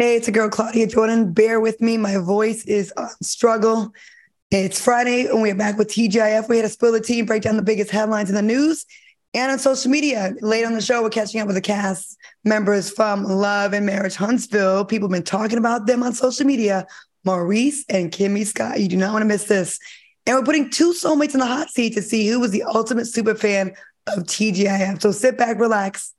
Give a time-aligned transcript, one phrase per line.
[0.00, 1.34] Hey, it's a girl, Claudia Jordan.
[1.34, 1.98] Bear with me.
[1.98, 3.92] My voice is on struggle.
[4.50, 6.48] It's Friday, and we're back with TGIF.
[6.48, 8.86] We had to spill the tea, break down the biggest headlines in the news
[9.34, 10.32] and on social media.
[10.40, 14.14] Late on the show, we're catching up with the cast members from Love and Marriage
[14.14, 14.86] Huntsville.
[14.86, 16.86] People have been talking about them on social media.
[17.26, 18.80] Maurice and Kimmi Scott.
[18.80, 19.78] You do not want to miss this.
[20.24, 23.04] And we're putting two soulmates in the hot seat to see who was the ultimate
[23.04, 23.74] super fan
[24.06, 25.02] of TGIF.
[25.02, 26.14] So sit back, relax,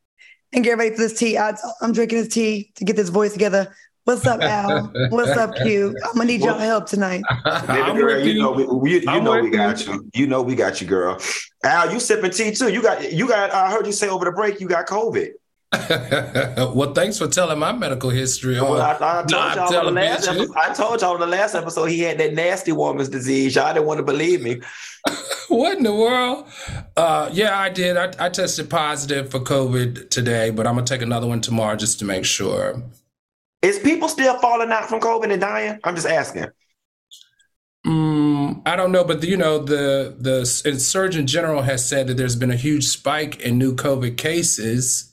[0.53, 1.37] and get ready for this tea.
[1.37, 3.73] I, am drinking this tea to get this voice together.
[4.03, 4.91] What's up, Al?
[5.09, 5.95] What's up, Q?
[6.03, 7.21] I'm gonna need y'all help tonight.
[7.67, 10.09] Baby girl, you know we, we you know we got you.
[10.13, 11.21] You know we got you, girl.
[11.63, 12.73] Al, you sipping tea too.
[12.73, 13.51] You got you got.
[13.51, 15.29] I heard you say over the break you got COVID.
[16.75, 18.59] well, thanks for telling my medical history.
[18.59, 19.31] Well, I, I, told
[19.71, 22.33] y'all on the last episode, I told y'all on the last episode he had that
[22.33, 23.55] nasty woman's disease.
[23.55, 24.59] Y'all didn't want to believe me.
[25.47, 26.45] what in the world?
[26.97, 27.95] Uh, yeah, I did.
[27.95, 31.99] I, I tested positive for COVID today, but I'm gonna take another one tomorrow just
[31.99, 32.83] to make sure.
[33.61, 35.79] Is people still falling out from COVID and dying?
[35.85, 36.47] I'm just asking.
[37.87, 42.17] Mm, I don't know, but the, you know the the Surgeon General has said that
[42.17, 45.10] there's been a huge spike in new COVID cases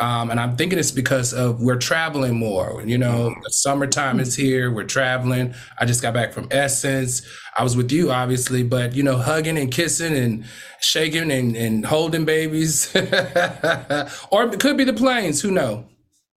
[0.00, 2.82] um, and I'm thinking it's because of we're traveling more.
[2.84, 3.40] You know, mm-hmm.
[3.42, 4.70] the summertime is here.
[4.70, 5.54] We're traveling.
[5.78, 7.22] I just got back from Essence.
[7.56, 10.44] I was with you, obviously, but you know, hugging and kissing and
[10.80, 12.94] shaking and, and holding babies,
[14.30, 15.40] or it could be the planes.
[15.40, 15.86] Who know?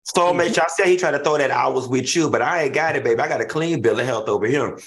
[0.02, 2.64] So, mate, y'all said he tried to throw that I was with you, but I
[2.64, 3.20] ain't got it, baby.
[3.20, 4.78] I got a clean bill of health over here.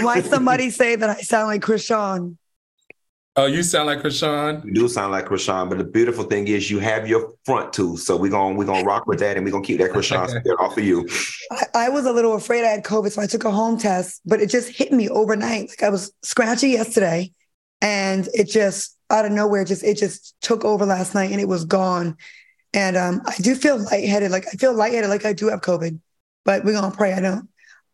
[0.00, 2.36] Why somebody say that I sound like Chris Chrisean?
[3.38, 4.64] Oh, you sound like Chrisean.
[4.64, 8.00] You do sound like Chrisean, but the beautiful thing is you have your front tooth.
[8.00, 10.58] So we're gonna we're gonna rock with that and we're gonna keep that Chrisean spirit
[10.58, 11.06] off of you.
[11.50, 14.22] I, I, was a little afraid I had COVID, so I took a home test,
[14.24, 15.68] but it just hit me overnight.
[15.68, 17.30] Like I was scratchy yesterday
[17.82, 21.48] and it just out of nowhere, just it just took over last night and it
[21.48, 22.16] was gone.
[22.72, 24.30] And um, I do feel lightheaded.
[24.30, 26.00] Like I feel lightheaded, like I do have COVID,
[26.46, 27.48] but we're gonna pray I don't.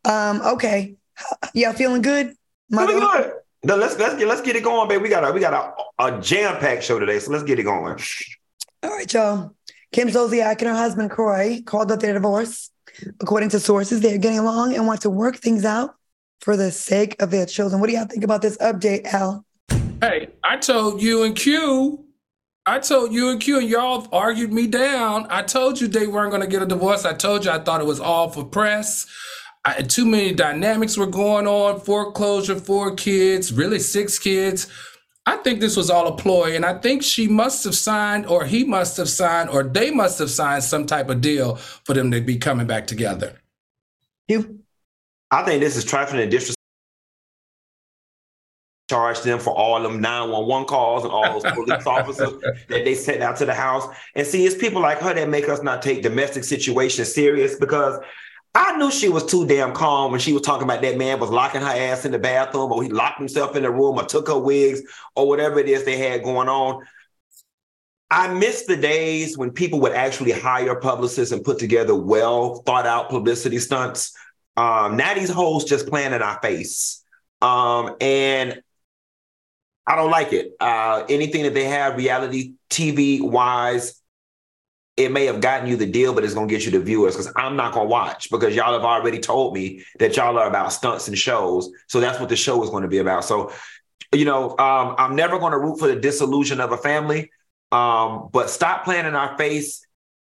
[0.04, 0.94] Um, okay.
[1.52, 2.34] Yeah, feeling good?
[2.70, 3.32] feeling good.
[3.64, 5.02] No, let's let's get let's get it going, baby.
[5.02, 5.54] We got a we got
[5.98, 7.96] a, a jam packed show today, so let's get it going.
[8.82, 9.54] All right, y'all.
[9.92, 12.70] Kim Zolciak and her husband Kroy called up their divorce.
[13.20, 15.94] According to sources, they're getting along and want to work things out
[16.40, 17.80] for the sake of their children.
[17.80, 19.44] What do y'all think about this update, Al?
[20.00, 22.04] Hey, I told you and Q.
[22.66, 25.26] I told you and Q, and y'all argued me down.
[25.30, 27.04] I told you they weren't going to get a divorce.
[27.04, 29.06] I told you I thought it was all for press.
[29.64, 34.68] I, too many dynamics were going on foreclosure, four kids, really six kids.
[35.24, 38.44] I think this was all a ploy, and I think she must have signed, or
[38.44, 42.10] he must have signed, or they must have signed some type of deal for them
[42.10, 43.40] to be coming back together.
[44.26, 44.58] You?
[45.30, 46.56] I think this is trifling and disrespectful.
[48.90, 52.32] Charge them for all them 911 calls and all those police officers
[52.68, 53.86] that they sent out to the house.
[54.16, 58.00] And see, it's people like her that make us not take domestic situations serious because
[58.54, 61.30] I knew she was too damn calm when she was talking about that man was
[61.30, 64.28] locking her ass in the bathroom or he locked himself in the room or took
[64.28, 64.82] her wigs
[65.16, 66.84] or whatever it is they had going on.
[68.10, 72.86] I miss the days when people would actually hire publicists and put together well thought
[72.86, 74.12] out publicity stunts.
[74.54, 77.02] Um, now these hoes just playing in our face.
[77.40, 78.62] Um, and
[79.86, 80.52] I don't like it.
[80.60, 84.01] Uh, anything that they have reality TV wise,
[84.96, 87.32] it may have gotten you the deal, but it's gonna get you the viewers because
[87.36, 91.08] I'm not gonna watch because y'all have already told me that y'all are about stunts
[91.08, 91.70] and shows.
[91.88, 93.24] So that's what the show is to be about.
[93.24, 93.52] So,
[94.12, 97.30] you know, um, I'm never gonna root for the disillusion of a family.
[97.70, 99.86] Um, but stop playing in our face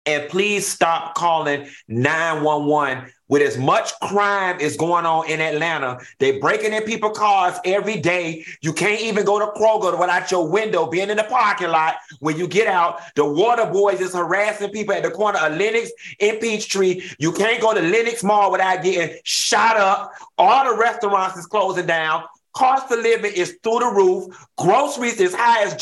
[0.06, 5.98] and please stop calling 911 with as much crime is going on in Atlanta.
[6.20, 8.46] They breaking in people's cars every day.
[8.62, 11.96] You can't even go to Kroger without your window being in the parking lot.
[12.20, 15.92] When you get out, the water boys is harassing people at the corner of Lenox
[16.20, 17.02] and Peachtree.
[17.18, 20.12] You can't go to Lenox Mall without getting shot up.
[20.38, 22.24] All the restaurants is closing down.
[22.54, 24.48] Cost of living is through the roof.
[24.58, 25.76] Groceries is high as.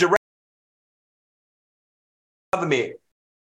[2.53, 2.93] Government,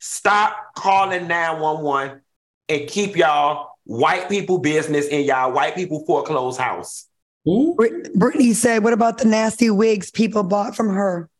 [0.00, 2.20] stop calling 911
[2.68, 7.06] and keep y'all white people business in y'all white people foreclosed house.
[8.14, 11.30] Brittany said, "What about the nasty wigs people bought from her?"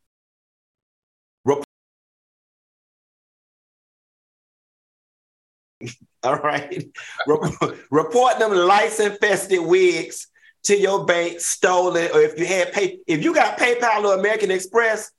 [6.23, 6.85] All right.
[7.91, 10.29] Report them lice infested wigs
[10.65, 14.51] to your bank stolen, or if you had pay, if you got PayPal or American
[14.51, 15.11] Express,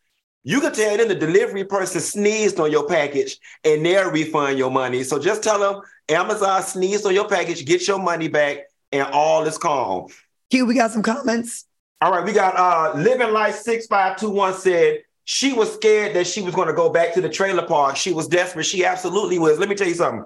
[0.44, 4.72] you can tell them the delivery person sneezed on your package and they'll refund your
[4.72, 5.04] money.
[5.04, 8.60] So just tell them Amazon sneezed on your package, get your money back,
[8.92, 10.08] and all is calm.
[10.50, 11.66] Q, we got some comments.
[12.02, 16.56] All right, we got uh Living Life 6521 said she was scared that she was
[16.56, 17.96] going to go back to the trailer park.
[17.96, 18.66] She was desperate.
[18.66, 19.60] She absolutely was.
[19.60, 20.26] Let me tell you something.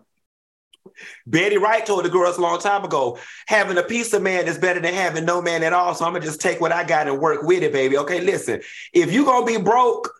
[1.27, 3.17] Betty Wright told the girls a long time ago,
[3.47, 5.93] having a piece of man is better than having no man at all.
[5.93, 7.97] So I'm gonna just take what I got and work with it, baby.
[7.97, 8.61] Okay, listen,
[8.93, 10.11] if you're gonna be broke,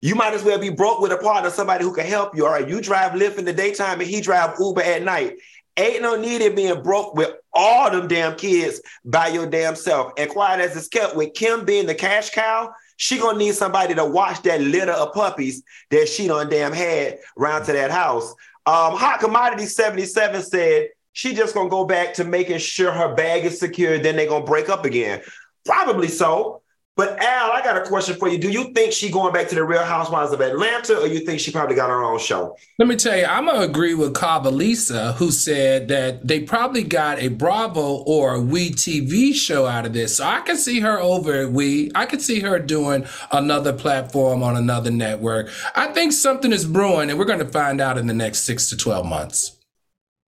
[0.00, 2.44] you might as well be broke with a partner, somebody who can help you.
[2.44, 5.36] All right, you drive Lyft in the daytime and he drive Uber at night.
[5.76, 10.12] Ain't no need in being broke with all them damn kids by your damn self.
[10.18, 13.94] And quiet as it's kept, with Kim being the cash cow, she gonna need somebody
[13.94, 18.34] to watch that litter of puppies that she done damn had round to that house.
[18.64, 23.44] Um, Hot Commodity 77 said she just gonna go back to making sure her bag
[23.44, 25.20] is secure, then they gonna break up again.
[25.64, 26.62] Probably so.
[26.94, 28.36] But Al, I got a question for you.
[28.36, 31.40] Do you think she going back to the Real Housewives of Atlanta, or you think
[31.40, 32.54] she probably got her own show?
[32.78, 37.18] Let me tell you, I'm gonna agree with Kavalisa, who said that they probably got
[37.18, 40.18] a Bravo or a We TV show out of this.
[40.18, 41.90] So I can see her over at We.
[41.94, 45.48] I can see her doing another platform on another network.
[45.74, 48.76] I think something is brewing, and we're gonna find out in the next six to
[48.76, 49.56] twelve months.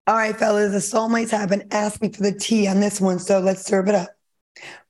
[0.07, 3.39] All right, fellas, the soulmates have been asking for the tea on this one, so
[3.41, 4.09] let's serve it up.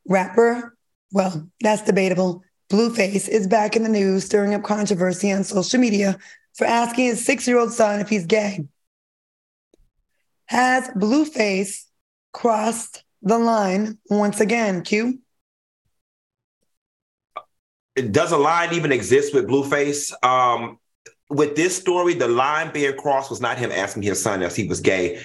[0.07, 0.74] Rapper
[1.15, 2.43] well, that's debatable.
[2.69, 6.19] Blueface is back in the news, stirring up controversy on social media
[6.55, 8.67] for asking his six year old son if he's gay.
[10.47, 11.85] Has Blueface
[12.33, 15.21] crossed the line once again, Q?
[18.11, 20.13] Does a line even exist with Blueface?
[20.25, 20.81] Um,
[21.31, 24.67] with this story, the line being crossed was not him asking his son if he
[24.67, 25.23] was gay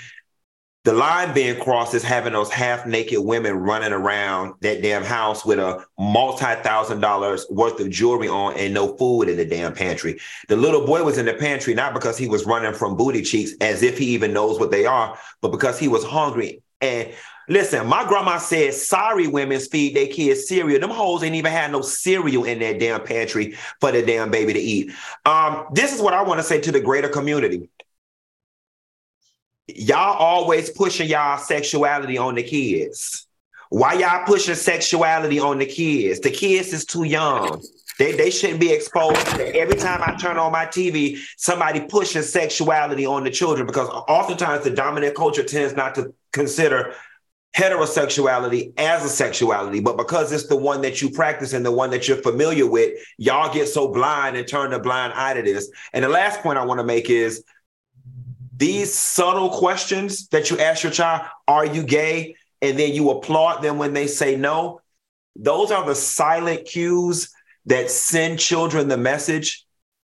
[0.85, 5.45] the line being crossed is having those half naked women running around that damn house
[5.45, 9.73] with a multi thousand dollars worth of jewelry on and no food in the damn
[9.73, 10.17] pantry.
[10.47, 13.51] The little boy was in the pantry not because he was running from booty cheeks
[13.59, 16.61] as if he even knows what they are, but because he was hungry.
[16.79, 17.13] And
[17.49, 20.79] listen, my grandma said, sorry women feed their kids cereal.
[20.79, 24.53] Them hoes ain't even had no cereal in their damn pantry for the damn baby
[24.53, 24.93] to eat.
[25.25, 27.69] Um, this is what I want to say to the greater community
[29.75, 33.27] y'all always pushing y'all sexuality on the kids.
[33.69, 36.19] Why y'all pushing sexuality on the kids?
[36.19, 37.61] The kids is too young.
[37.99, 43.05] They, they shouldn't be exposed every time I turn on my TV, somebody pushing sexuality
[43.05, 46.93] on the children because oftentimes the dominant culture tends not to consider
[47.57, 51.89] heterosexuality as a sexuality, but because it's the one that you practice and the one
[51.89, 55.69] that you're familiar with, y'all get so blind and turn a blind eye to this.
[55.91, 57.43] And the last point I want to make is
[58.59, 62.35] these subtle questions that you ask your child, are you gay?
[62.61, 64.81] And then you applaud them when they say no.
[65.37, 67.31] Those are the silent cues
[67.67, 69.65] that send children the message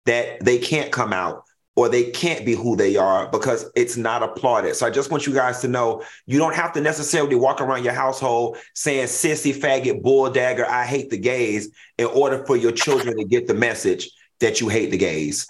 [0.07, 1.43] that they can't come out
[1.75, 4.75] or they can't be who they are because it's not applauded.
[4.75, 7.83] So I just want you guys to know you don't have to necessarily walk around
[7.83, 12.71] your household saying sissy, faggot, bull dagger, I hate the gays in order for your
[12.71, 14.09] children to get the message
[14.39, 15.47] that you hate the gays.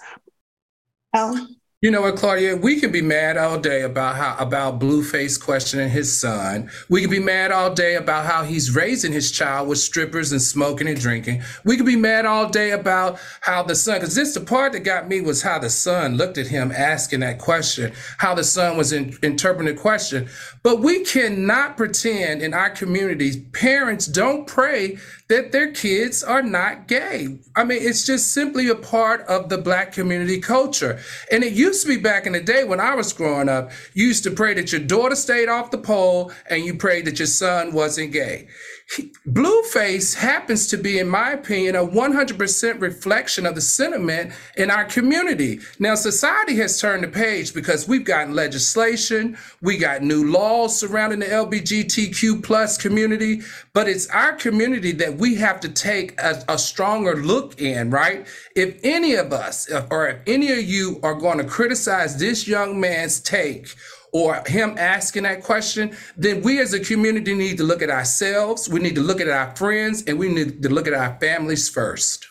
[1.14, 1.46] Oh,
[1.82, 2.56] you know what, Claudia?
[2.56, 6.70] We could be mad all day about how about Blueface questioning his son.
[6.88, 10.40] We could be mad all day about how he's raising his child with strippers and
[10.40, 11.42] smoking and drinking.
[11.64, 14.84] We could be mad all day about how the son, because this the part that
[14.84, 18.76] got me was how the son looked at him asking that question, how the son
[18.76, 20.28] was in, interpreting the question.
[20.62, 26.86] But we cannot pretend in our communities, parents don't pray that their kids are not
[26.86, 27.38] gay.
[27.56, 31.00] I mean, it's just simply a part of the black community culture.
[31.32, 34.06] And it used to be back in the day when I was growing up, you
[34.06, 37.26] used to pray that your daughter stayed off the pole and you prayed that your
[37.26, 38.48] son wasn't gay.
[39.26, 44.84] Blueface happens to be, in my opinion, a 100% reflection of the sentiment in our
[44.84, 45.60] community.
[45.78, 51.20] Now, society has turned the page because we've gotten legislation, we got new laws surrounding
[51.20, 56.58] the LGBTQ plus community, but it's our community that we have to take a, a
[56.58, 58.26] stronger look in, right?
[58.56, 62.78] If any of us or if any of you are going to criticize this young
[62.80, 63.74] man's take
[64.12, 68.68] or him asking that question, then we as a community need to look at ourselves,
[68.68, 71.68] we need to look at our friends, and we need to look at our families
[71.68, 72.26] first.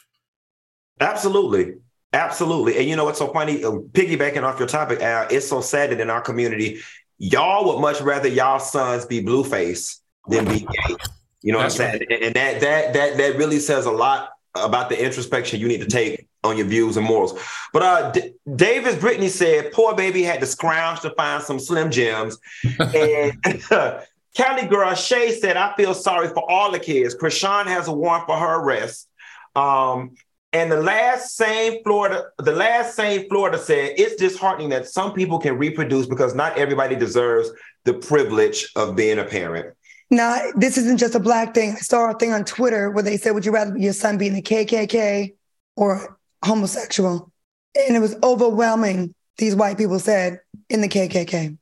[1.00, 1.75] Absolutely.
[2.13, 2.77] Absolutely.
[2.77, 3.63] And you know what's so funny?
[3.63, 6.81] Uh, piggybacking off your topic, Al, it's so sad that in our community,
[7.17, 10.95] y'all would much rather y'all sons be blueface than be gay.
[11.41, 12.07] You know That's what I'm saying?
[12.09, 12.23] Right.
[12.23, 15.88] And that that that that really says a lot about the introspection you need to
[15.88, 17.39] take on your views and morals.
[17.74, 21.91] But uh, D- Davis Brittany said, poor baby had to scrounge to find some Slim
[21.91, 22.38] Jims.
[22.79, 23.33] and
[24.36, 27.15] Cali girl Shay said, I feel sorry for all the kids.
[27.15, 29.07] Chrisean has a warrant for her arrest.
[29.55, 30.15] Um,
[30.53, 35.39] and the last same Florida, the last same Florida said, it's disheartening that some people
[35.39, 37.51] can reproduce because not everybody deserves
[37.86, 39.75] the privilege of being a parent.
[40.10, 41.71] Now, this isn't just a black thing.
[41.71, 44.27] I saw a thing on Twitter where they said, Would you rather your son be
[44.27, 45.33] in the KKK
[45.77, 47.31] or homosexual?
[47.75, 49.15] And it was overwhelming.
[49.38, 51.57] These white people said in the KKK.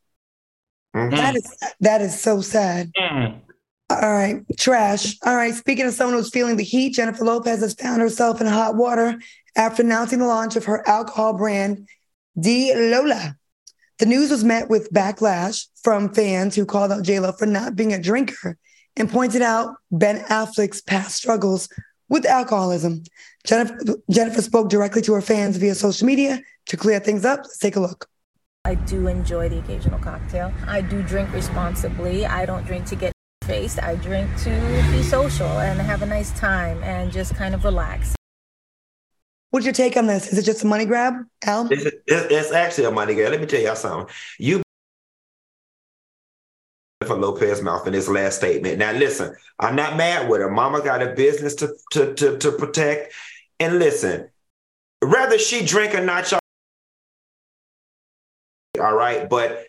[0.95, 1.15] Mm-hmm.
[1.15, 2.91] That is that is so sad.
[2.97, 3.41] Mm.
[3.91, 5.17] All right, trash.
[5.25, 5.53] All right.
[5.53, 9.19] Speaking of someone who's feeling the heat, Jennifer Lopez has found herself in hot water
[9.55, 11.87] after announcing the launch of her alcohol brand,
[12.37, 13.35] Delola.
[13.99, 17.93] The news was met with backlash from fans who called out JLo for not being
[17.93, 18.57] a drinker
[18.95, 21.67] and pointed out Ben Affleck's past struggles
[22.09, 23.03] with alcoholism.
[23.45, 23.77] Jennifer,
[24.09, 27.39] Jennifer spoke directly to her fans via social media to clear things up.
[27.39, 28.07] Let's take a look.
[28.65, 30.51] I do enjoy the occasional cocktail.
[30.67, 32.25] I do drink responsibly.
[32.25, 33.13] I don't drink to get
[33.45, 33.81] faced.
[33.81, 34.49] I drink to
[34.91, 38.15] be social and have a nice time and just kind of relax.
[39.51, 40.31] What's your take on this?
[40.31, 41.67] Is it just a money grab, Al?
[41.71, 43.31] It's, it's actually a money grab.
[43.31, 44.13] Let me tell y'all something.
[44.37, 44.61] You
[47.09, 48.77] for Lopez mouth in his last statement.
[48.77, 50.49] Now, listen, I'm not mad with her.
[50.49, 53.13] Mama got a business to to to, to protect.
[53.59, 54.29] And listen,
[55.03, 56.39] rather she drink or not, y'all.
[58.79, 59.67] All right, but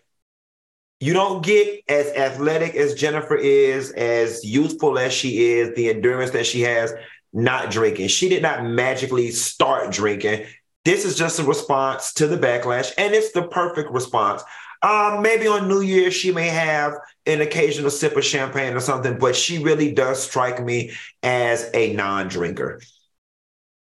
[0.99, 6.31] you don't get as athletic as Jennifer is, as youthful as she is, the endurance
[6.31, 6.93] that she has,
[7.33, 8.09] not drinking.
[8.09, 10.45] She did not magically start drinking.
[10.85, 14.43] This is just a response to the backlash, and it's the perfect response.
[14.83, 16.93] Um, maybe on New Year's she may have
[17.25, 21.93] an occasional sip of champagne or something, but she really does strike me as a
[21.93, 22.81] non-drinker.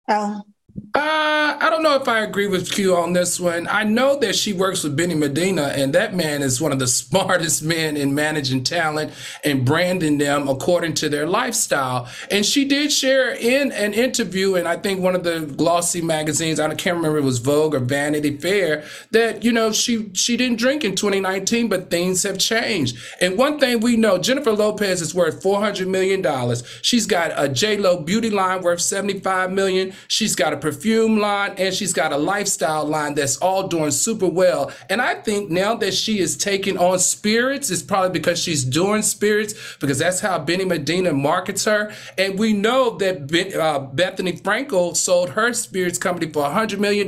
[0.07, 0.41] Oh,
[0.95, 3.67] uh, I don't know if I agree with Q on this one.
[3.67, 6.87] I know that she works with Benny Medina, and that man is one of the
[7.03, 9.11] smartest men in managing talent
[9.43, 12.07] and branding them according to their lifestyle.
[12.29, 16.59] And she did share in an interview, and I think one of the glossy magazines,
[16.59, 20.59] I can't remember it was Vogue or Vanity Fair, that you know she she didn't
[20.59, 22.97] drink in 2019, but things have changed.
[23.19, 26.63] And one thing we know, Jennifer Lopez is worth 400 million dollars.
[26.83, 29.93] She's got a J Lo beauty line worth 75 million.
[30.07, 34.27] She's got a perfume line and she's got a lifestyle line that's all doing super
[34.27, 34.69] well.
[34.89, 39.01] And I think now that she is taking on spirits, it's probably because she's doing
[39.01, 41.93] spirits because that's how Benny Medina markets her.
[42.17, 47.07] And we know that uh, Bethenny Frankel sold her spirits company for $100 million.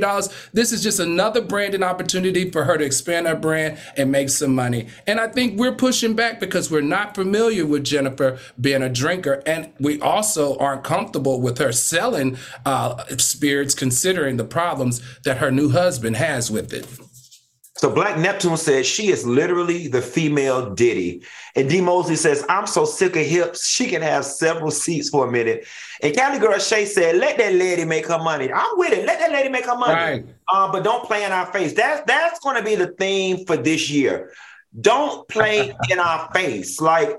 [0.54, 4.54] This is just another branding opportunity for her to expand her brand and make some
[4.54, 4.88] money.
[5.06, 9.42] And I think we're pushing back because we're not familiar with Jennifer being a drinker.
[9.44, 15.50] And we also aren't comfortable with her selling uh, spirits considering the problems that her
[15.50, 16.86] new husband has with it.
[17.78, 21.22] So Black Neptune says she is literally the female Diddy.
[21.56, 25.28] And D Mosley says, I'm so sick of hips, she can have several seats for
[25.28, 25.66] a minute.
[26.02, 28.50] And Cali Girl Shay said, let that lady make her money.
[28.50, 29.04] I'm with it.
[29.04, 29.92] Let that lady make her money.
[29.92, 30.26] Right.
[30.50, 31.74] Uh, but don't play in our face.
[31.74, 34.32] That's that's gonna be the theme for this year.
[34.80, 36.80] Don't play in our face.
[36.80, 37.10] Like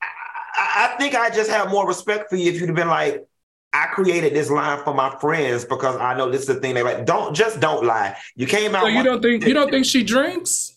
[0.00, 3.26] I, I think I just have more respect for you if you'd have been like,
[3.72, 6.82] I created this line for my friends because I know this is the thing they
[6.82, 7.06] like.
[7.06, 8.16] Don't just don't lie.
[8.34, 8.82] You came out.
[8.82, 10.76] So you don't think you don't think she drinks?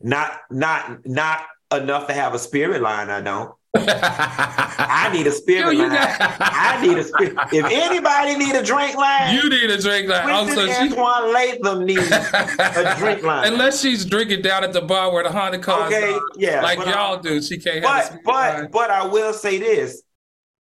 [0.00, 3.08] Not not not enough to have a spirit line.
[3.08, 3.54] I don't.
[3.74, 5.92] I need a spirit Yo, line.
[5.92, 6.36] Got...
[6.40, 7.36] I need a spirit.
[7.52, 10.28] If anybody need a drink line, you need a drink line.
[10.28, 11.32] Also, Antwan she...
[11.32, 13.50] Latham needs a drink line.
[13.50, 16.78] Unless she's drinking down at the bar where the Honda cars okay, are, yeah, like
[16.80, 17.40] y'all I, do.
[17.40, 17.82] She can't.
[17.82, 18.68] But but line.
[18.70, 20.02] but I will say this: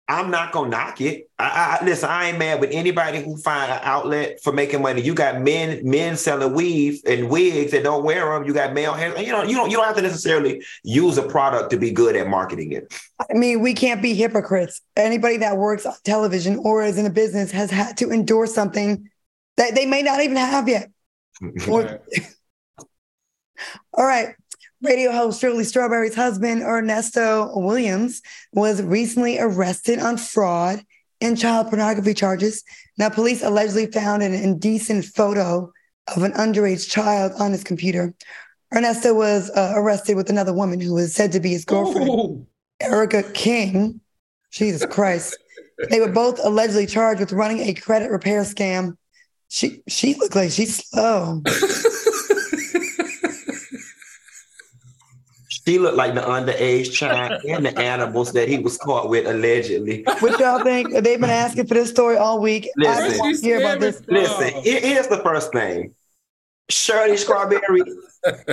[0.09, 1.29] I'm not gonna knock it.
[1.37, 2.09] I, I, listen.
[2.09, 5.01] I ain't mad with anybody who find an outlet for making money.
[5.01, 8.43] You got men men selling weave and wigs that don't wear them.
[8.43, 9.15] You got male hair.
[9.21, 12.15] You know, you don't you don't have to necessarily use a product to be good
[12.15, 12.91] at marketing it.
[13.19, 14.81] I mean, we can't be hypocrites.
[14.95, 19.07] Anybody that works on television or is in a business has had to endorse something
[19.57, 20.89] that they may not even have yet.
[21.67, 22.01] or,
[23.93, 24.33] all right.
[24.81, 28.21] Radio host Shirley Strawberry's husband, Ernesto Williams,
[28.53, 30.81] was recently arrested on fraud
[31.19, 32.63] and child pornography charges.
[32.97, 35.71] Now, police allegedly found an indecent photo
[36.15, 38.13] of an underage child on his computer.
[38.73, 42.47] Ernesto was uh, arrested with another woman who was said to be his girlfriend, Ooh.
[42.79, 43.99] Erica King.
[44.51, 45.37] Jesus Christ.
[45.89, 48.97] they were both allegedly charged with running a credit repair scam.
[49.47, 51.41] She she looked like she's slow.
[55.69, 60.03] She looked like the underage child and the animals that he was caught with allegedly.
[60.17, 60.91] What y'all think?
[60.91, 62.67] They've been asking for this story all week.
[62.75, 64.01] Listen, I hear about this.
[64.07, 65.93] Listen, here's the first thing.
[66.69, 67.83] Shirley Strawberry,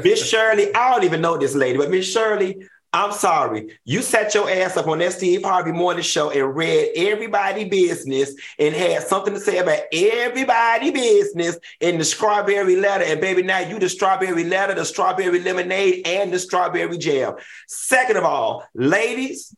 [0.05, 3.79] Miss Shirley, I don't even know this lady, but Miss Shirley, I'm sorry.
[3.85, 8.35] You set your ass up on that Steve Harvey Morning Show and read everybody business
[8.59, 13.05] and had something to say about everybody business in the strawberry letter.
[13.05, 17.35] And baby, now you the strawberry letter, the strawberry lemonade, and the strawberry jam.
[17.69, 19.55] Second of all, ladies,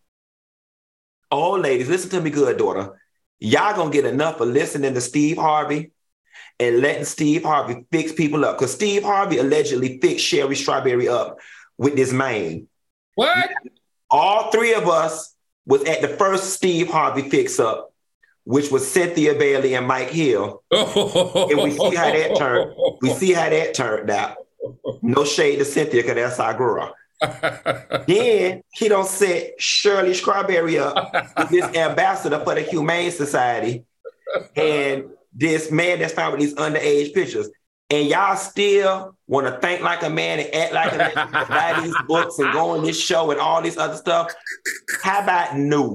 [1.31, 3.01] oh ladies, listen to me good, daughter.
[3.39, 5.93] Y'all gonna get enough of listening to Steve Harvey
[6.59, 8.59] and letting Steve Harvey fix people up.
[8.59, 11.39] Because Steve Harvey allegedly fixed Sherry Strawberry up
[11.77, 12.68] with this man.
[13.19, 13.51] What?
[14.13, 15.35] All three of us
[15.67, 17.93] was at the first Steve Harvey fix up,
[18.45, 20.63] which was Cynthia Bailey and Mike Hill.
[20.71, 22.77] and we see how that turned.
[23.03, 24.37] We see how that turned out.
[25.03, 26.95] No shade to Cynthia, because that's our girl.
[28.07, 33.85] then he don't set Shirley Strawberry up with this ambassador for the Humane Society
[34.55, 37.51] and this man that's found with these underage pictures.
[37.91, 41.81] And y'all still want to think like a man and act like a man, buy
[41.83, 44.35] these books and go on this show and all this other stuff.
[45.03, 45.95] How about new?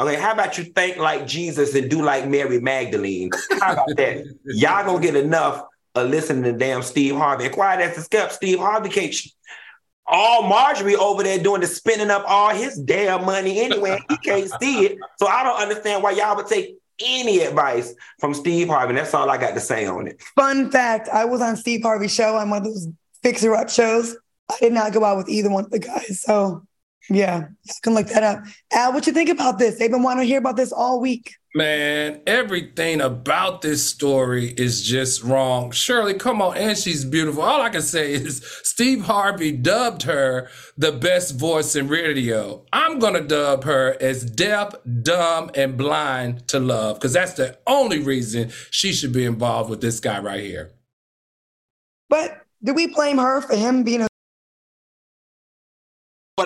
[0.00, 3.30] Okay, how about you think like Jesus and do like Mary Magdalene?
[3.60, 4.24] How about that?
[4.44, 7.44] Y'all gonna get enough of listening to damn Steve Harvey.
[7.44, 9.14] And quiet as a skep, Steve Harvey can't
[10.06, 13.98] all Marjorie over there doing the spending up all his damn money anyway.
[14.08, 14.98] he can't see it.
[15.18, 18.94] So I don't understand why y'all would take any advice from Steve Harvey.
[18.94, 20.22] That's all I got to say on it.
[20.36, 22.88] Fun fact I was on Steve Harvey's show on one of those
[23.22, 24.16] fixer up shows.
[24.50, 26.22] I did not go out with either one of the guys.
[26.22, 26.66] So
[27.10, 28.44] yeah, you can look that up.
[28.72, 29.78] Al, what you think about this?
[29.78, 31.34] They've been wanting to hear about this all week.
[31.52, 35.72] Man, everything about this story is just wrong.
[35.72, 37.42] Shirley, come on, and she's beautiful.
[37.42, 40.48] All I can say is Steve Harvey dubbed her
[40.78, 42.64] the best voice in radio.
[42.72, 47.58] I'm going to dub her as deaf, dumb, and blind to love because that's the
[47.66, 50.70] only reason she should be involved with this guy right here.
[52.08, 54.09] But do we blame her for him being a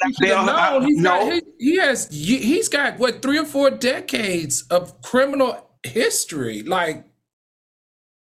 [0.01, 1.11] but I no, he's no.
[1.11, 6.63] Got, he, he has he's got what three or four decades of criminal history.
[6.63, 7.05] Like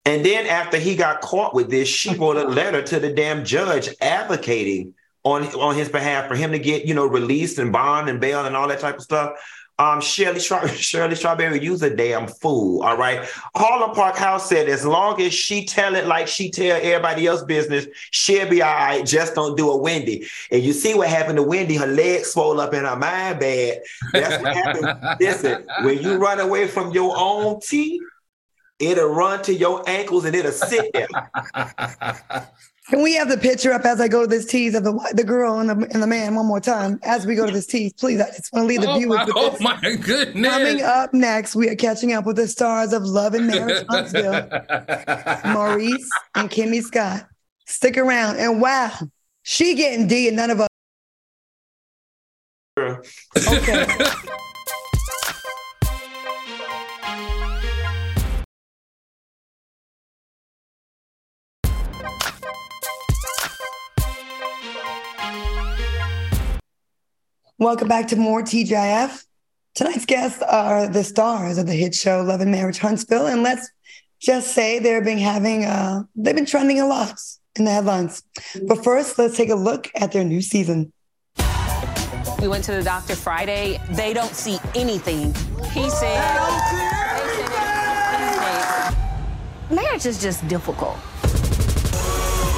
[0.04, 3.44] and then after he got caught with this, she wrote a letter to the damn
[3.44, 8.08] judge advocating on on his behalf for him to get you know released and bond
[8.08, 9.32] and bail and all that type of stuff.
[9.80, 10.40] Um, Shirley,
[10.76, 12.82] Shirley Strawberry, you's a damn fool.
[12.82, 13.26] All right.
[13.56, 17.42] Harlem Park House said as long as she tell it like she tell everybody else
[17.42, 19.06] business, she'll be all right.
[19.06, 20.26] Just don't do a Wendy.
[20.52, 21.76] And you see what happened to Wendy?
[21.76, 23.80] Her legs swole up in her mind bad.
[24.12, 25.18] That's what happened.
[25.20, 28.02] Listen, when you run away from your own teeth,
[28.78, 31.08] it'll run to your ankles and it'll sit there.
[32.90, 35.22] Can we have the picture up as I go to this tease of the the
[35.22, 37.92] girl and the, and the man one more time as we go to this tease?
[37.92, 39.60] Please, I just want to leave the oh viewers my, with Oh this.
[39.60, 40.52] my goodness!
[40.52, 44.48] Coming up next, we are catching up with the stars of Love and Marriage Huntsville,
[45.52, 47.28] Maurice and Kimmi Scott.
[47.64, 48.90] Stick around, and wow,
[49.42, 50.68] she getting D, and none of us.
[53.46, 53.86] Okay.
[67.60, 69.22] Welcome back to more TGIF.
[69.74, 73.70] Tonight's guests are the stars of the hit show Love and Marriage Huntsville, and let's
[74.18, 77.20] just say they've been having uh, they've been trending a lot
[77.56, 78.22] in the headlines.
[78.66, 80.90] But first, let's take a look at their new season.
[82.40, 83.78] We went to the doctor Friday.
[83.90, 85.34] They don't see anything.
[85.72, 86.18] He said,
[89.70, 90.96] marriage is just difficult.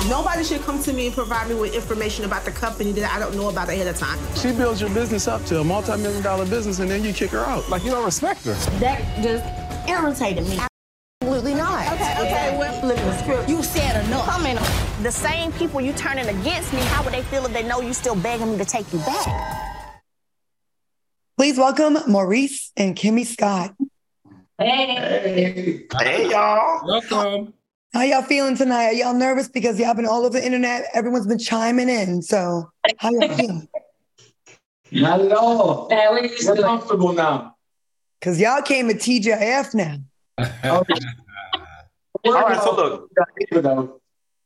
[0.08, 3.20] Nobody should come to me and provide me with information about the company that I
[3.20, 4.18] don't know about ahead of time.
[4.34, 7.38] She builds your business up to a multi-million dollar business and then you kick her
[7.40, 7.68] out.
[7.68, 8.54] Like you don't respect her.
[8.80, 9.44] That just
[9.88, 10.58] irritated me.
[11.22, 11.86] Absolutely not.
[11.92, 12.58] Okay, okay.
[12.58, 14.28] Well, you said enough.
[14.28, 14.56] I mean,
[15.04, 17.94] the same people you turning against me, how would they feel if they know you
[17.94, 20.02] still begging me to take you back?
[21.38, 23.74] Please welcome Maurice and Kimmi Scott.
[24.58, 25.86] Hey.
[25.96, 26.84] Hey, y'all.
[26.86, 27.54] Welcome.
[27.94, 28.86] How y'all feeling tonight?
[28.86, 30.86] Are y'all nervous because y'all been all over the internet?
[30.94, 32.22] Everyone's been chiming in.
[32.22, 33.68] So how y'all feeling?
[34.90, 35.88] Not at all.
[35.90, 37.56] We're comfortable now.
[38.22, 39.96] Cause y'all came to TGIF now.
[40.64, 40.84] Oh.
[42.24, 43.10] all right, so look.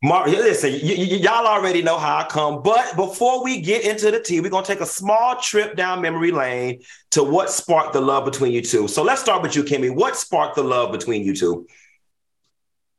[0.03, 4.11] Mark, listen, y- y- y'all already know how I come, but before we get into
[4.11, 6.81] the tea, we're gonna take a small trip down memory lane
[7.13, 8.89] to what sparked the love between you two.
[8.89, 9.95] So let's start with you, Kimmi.
[9.95, 11.67] What sparked the love between you two?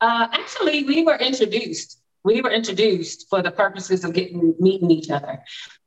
[0.01, 1.99] Uh, actually, we were introduced.
[2.23, 5.43] We were introduced for the purposes of getting meeting each other.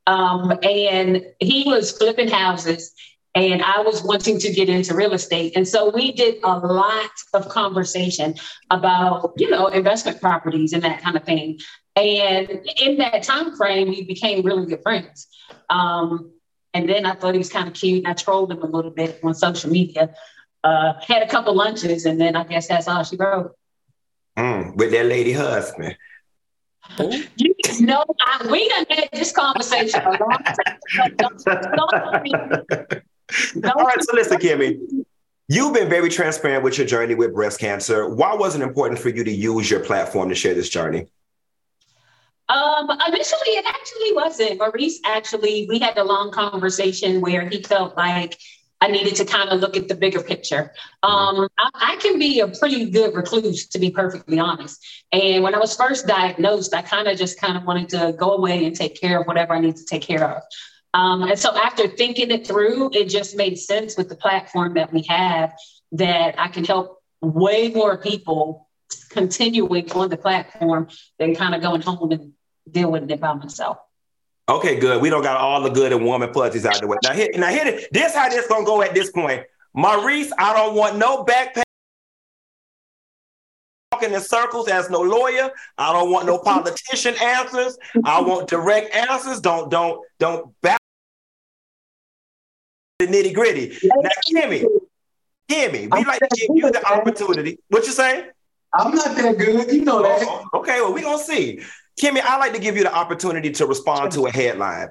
[0.07, 2.93] Um, and he was flipping houses,
[3.35, 5.53] and I was wanting to get into real estate.
[5.55, 8.35] And so we did a lot of conversation
[8.71, 11.61] about, you know, investment properties and that kind of thing.
[11.95, 12.49] And
[12.81, 15.29] in that time frame, we became really good friends.
[15.69, 16.33] Um,
[16.73, 18.91] and then I thought he was kind of cute, and I trolled him a little
[18.91, 20.15] bit on social media.
[20.63, 23.53] Uh, had a couple lunches, and then I guess that's all she wrote.
[24.41, 25.97] Mm, with that lady husband.
[26.99, 31.15] You know, I, we done had this conversation a long time.
[31.17, 31.63] Don't, don't,
[33.61, 35.05] don't, All right, so listen, Kimmi.
[35.49, 38.09] You've been very transparent with your journey with breast cancer.
[38.09, 41.07] Why was it important for you to use your platform to share this journey?
[42.49, 44.59] Um, initially, it actually wasn't.
[44.59, 48.39] Maurice actually, we had a long conversation where he felt like
[48.81, 50.73] I needed to kind of look at the bigger picture.
[51.03, 54.83] Um, I, I, can be a pretty good recluse, to be perfectly honest.
[55.13, 58.33] And when I was first diagnosed, I kind of just kind of wanted to go
[58.33, 60.43] away and take care of whatever I need to take care of.
[60.95, 64.93] Um, and so after thinking it through, it just made sense with the platform that
[64.93, 65.53] we have
[65.93, 68.69] that I can help way more people
[69.11, 70.89] continuing on the platform
[71.19, 72.33] than kind of going home and
[72.71, 73.79] deal with it by myself.
[74.51, 75.01] Okay, good.
[75.01, 76.97] We don't got all the good and warm and fuzzies out the way.
[77.05, 79.45] Now here, now here, this how this gonna go at this point.
[79.75, 81.63] Maurice, I don't want no backpack
[83.93, 85.51] talking in circles as no lawyer.
[85.79, 87.79] I don't want no politician answers.
[88.05, 89.41] I want direct answers.
[89.41, 90.81] Don't don't don't back
[92.99, 93.79] the nitty gritty.
[93.85, 94.65] Now, Kimmi,
[95.49, 97.61] Kimmi, we like to give you the opportunity.
[97.69, 98.31] What you say?
[98.75, 99.73] I'm not that good.
[99.73, 100.23] You know that.
[100.23, 101.61] Oh, okay, well, we gonna see.
[102.01, 104.89] Kimmi, I like to give you the opportunity to respond to a headline.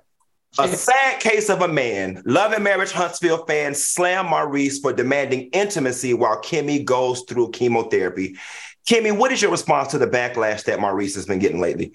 [0.59, 5.49] A sad case of a man, love and marriage Huntsville fans slam Maurice for demanding
[5.51, 8.35] intimacy while Kimmi goes through chemotherapy.
[8.87, 11.93] Kimmi, what is your response to the backlash that Maurice has been getting lately?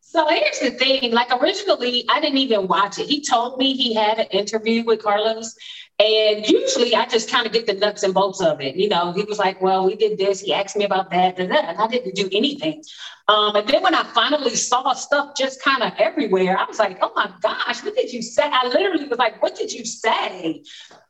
[0.00, 1.12] So here's the thing.
[1.12, 3.06] Like originally, I didn't even watch it.
[3.06, 5.56] He told me he had an interview with Carlos.
[6.00, 8.74] And usually I just kind of get the nuts and bolts of it.
[8.74, 10.40] You know, he was like, well, we did this.
[10.40, 12.82] He asked me about that, and that, and I didn't do anything.
[13.28, 16.98] Um, and then when I finally saw stuff just kind of everywhere, I was like,
[17.00, 18.42] oh my gosh, what did you say?
[18.42, 20.64] I literally was like, what did you say?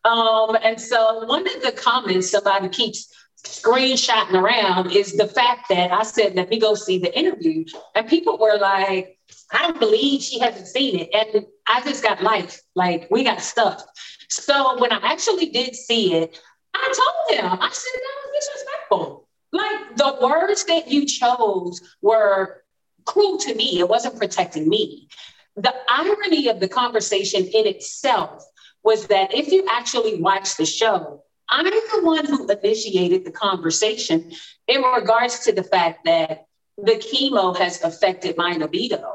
[0.05, 3.11] Um, and so one of the comments somebody keeps
[3.44, 7.64] screenshotting around is the fact that I said, let me go see the interview.
[7.94, 9.18] And people were like,
[9.53, 11.09] I don't believe she hasn't seen it.
[11.12, 12.61] And I just got life.
[12.75, 13.83] Like we got stuff.
[14.29, 16.41] So when I actually did see it,
[16.75, 19.29] I told him, I said, that was disrespectful.
[19.53, 22.63] Like the words that you chose were
[23.05, 23.79] cruel to me.
[23.79, 25.09] It wasn't protecting me.
[25.57, 28.45] The irony of the conversation in itself
[28.83, 34.33] was that if you actually watch the show, I'm the one who initiated the conversation
[34.67, 39.15] in regards to the fact that the chemo has affected my libido.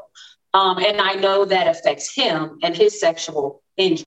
[0.54, 4.04] Um, and I know that affects him and his sexual injuries.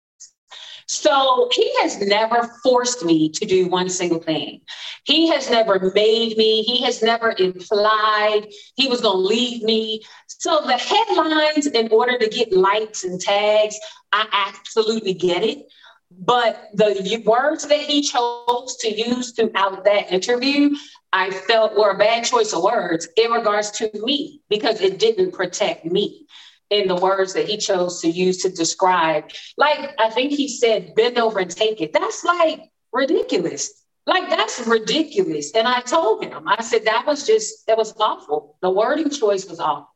[0.88, 4.62] So he has never forced me to do one single thing.
[5.06, 10.02] He has never made me, he has never implied he was going to leave me.
[10.28, 13.78] So the headlines, in order to get likes and tags,
[14.12, 15.65] I absolutely get it.
[16.12, 20.76] But the words that he chose to use throughout that interview,
[21.12, 25.32] I felt were a bad choice of words in regards to me because it didn't
[25.32, 26.28] protect me
[26.73, 29.25] in the words that he chose to use to describe.
[29.57, 31.93] Like, I think he said, bend over and take it.
[31.93, 33.83] That's like ridiculous.
[34.05, 35.51] Like, that's ridiculous.
[35.55, 38.57] And I told him, I said, that was just, that was awful.
[38.62, 39.89] The wording choice was awful.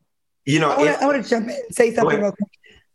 [0.45, 2.49] You know, I want to jump in and say something real quick.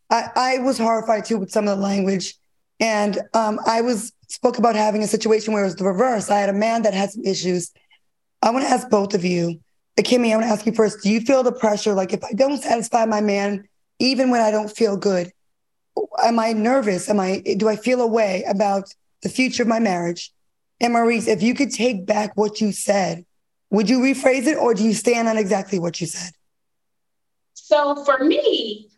[0.08, 2.34] I, I was horrified too with some of the language
[2.82, 6.30] and um, I was spoke about having a situation where it was the reverse.
[6.30, 7.70] I had a man that had some issues.
[8.42, 9.60] I want to ask both of you,
[9.98, 10.32] Kimmi.
[10.32, 11.02] I want to ask you first.
[11.02, 11.94] Do you feel the pressure?
[11.94, 13.68] Like if I don't satisfy my man,
[14.02, 15.30] even when I don't feel good,
[16.22, 17.08] am I nervous?
[17.08, 17.38] Am I?
[17.56, 20.32] Do I feel a way about the future of my marriage?
[20.80, 23.24] And Maurice, if you could take back what you said,
[23.70, 26.32] would you rephrase it, or do you stand on exactly what you said?
[27.54, 28.90] So for me,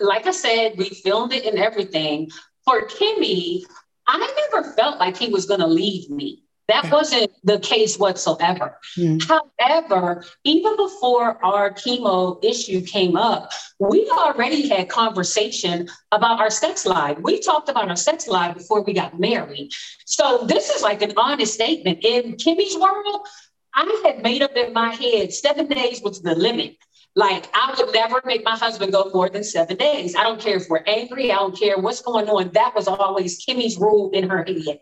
[0.00, 2.30] like I said, we filmed it and everything
[2.64, 3.64] for Kimmi,
[4.06, 6.41] I never felt like he was going to leave me.
[6.68, 8.78] That wasn't the case whatsoever.
[8.96, 9.22] Mm.
[9.58, 16.86] However, even before our chemo issue came up, we already had conversation about our sex
[16.86, 17.18] life.
[17.20, 19.70] We talked about our sex life before we got married.
[20.06, 22.04] So this is like an honest statement.
[22.04, 23.26] In Kimmi's world,
[23.74, 26.76] I had made up in my head seven days was the limit.
[27.14, 30.14] Like I would never make my husband go more than seven days.
[30.14, 31.30] I don't care if we're angry.
[31.30, 32.52] I don't care what's going on.
[32.52, 34.80] That was always Kimmi's rule in her head.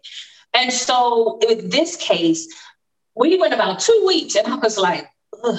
[0.54, 2.48] And so in this case,
[3.14, 5.08] we went about two weeks and I was like,
[5.44, 5.58] Ugh.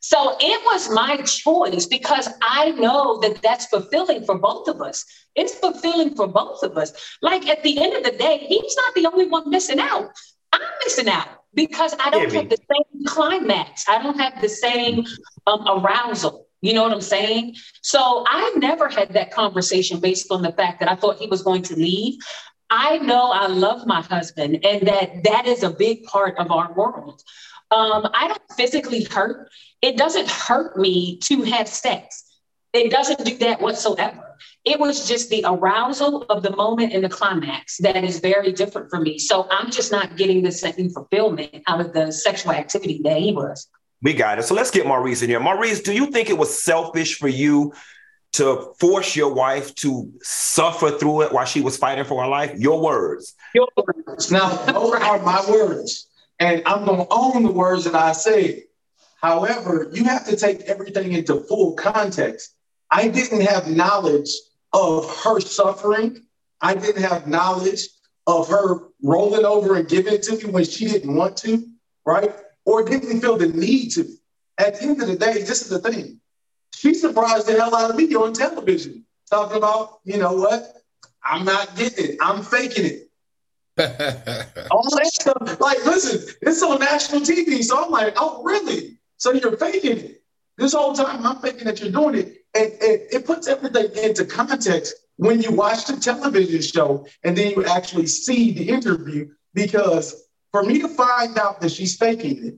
[0.00, 5.04] so it was my choice because I know that that's fulfilling for both of us.
[5.34, 6.92] It's fulfilling for both of us.
[7.22, 10.10] Like at the end of the day, he's not the only one missing out.
[10.52, 13.84] I'm missing out because I don't have the same climax.
[13.88, 15.04] I don't have the same
[15.46, 16.46] um, arousal.
[16.60, 17.56] You know what I'm saying?
[17.82, 21.42] So I never had that conversation based on the fact that I thought he was
[21.42, 22.14] going to leave.
[22.74, 26.72] I know I love my husband and that that is a big part of our
[26.72, 27.22] world.
[27.70, 29.50] Um, I don't physically hurt.
[29.82, 32.24] It doesn't hurt me to have sex.
[32.72, 34.36] it doesn't do that whatsoever.
[34.64, 38.88] It was just the arousal of the moment and the climax that is very different
[38.88, 39.18] for me.
[39.18, 43.32] So I'm just not getting the same fulfillment out of the sexual activity that he
[43.32, 43.68] was.
[44.00, 44.44] We got it.
[44.44, 45.40] So let's get Maurice in here.
[45.40, 47.74] Maurice, do you think it was selfish for you
[48.32, 52.58] to force your wife to suffer through it while she was fighting for her life?
[52.58, 53.34] Your words.
[53.54, 54.32] Your words.
[54.32, 56.08] Now, those are my words.
[56.40, 58.64] And I'm going to own the words that I say.
[59.20, 62.54] However, you have to take everything into full context.
[62.90, 64.30] I didn't have knowledge
[64.72, 66.26] of her suffering.
[66.60, 67.88] I didn't have knowledge
[68.26, 71.66] of her rolling over and giving it to me when she didn't want to,
[72.06, 72.34] right?
[72.64, 74.06] Or didn't feel the need to.
[74.58, 76.20] At the end of the day, this is the thing.
[76.74, 80.76] She surprised the hell out of me on television, talking about, you know what?
[81.22, 82.16] I'm not getting it.
[82.20, 83.08] I'm faking it.
[84.70, 85.60] All that stuff.
[85.60, 87.62] Like, listen, it's on national TV.
[87.62, 88.98] So I'm like, oh, really?
[89.16, 90.22] So you're faking it.
[90.58, 92.44] This whole time I'm thinking that you're doing it.
[92.54, 97.52] And, and it puts everything into context when you watch the television show and then
[97.52, 99.28] you actually see the interview.
[99.54, 102.54] Because for me to find out that she's faking it,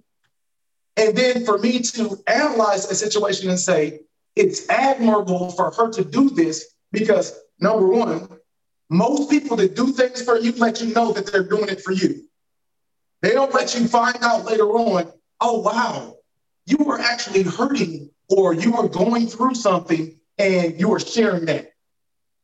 [0.96, 4.00] and then for me to analyze a situation and say,
[4.36, 8.28] it's admirable for her to do this because number one,
[8.90, 11.92] most people that do things for you let you know that they're doing it for
[11.92, 12.28] you.
[13.22, 16.16] They don't let you find out later on, oh, wow,
[16.66, 21.72] you were actually hurting or you were going through something and you were sharing that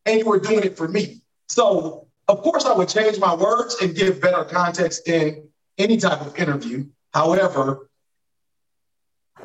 [0.07, 1.23] and you were doing it for me.
[1.49, 6.21] So, of course, I would change my words and give better context in any type
[6.21, 6.87] of interview.
[7.13, 7.90] However,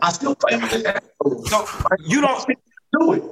[0.01, 0.63] I still think
[1.45, 1.67] so
[1.99, 2.45] you don't
[2.99, 3.23] do it.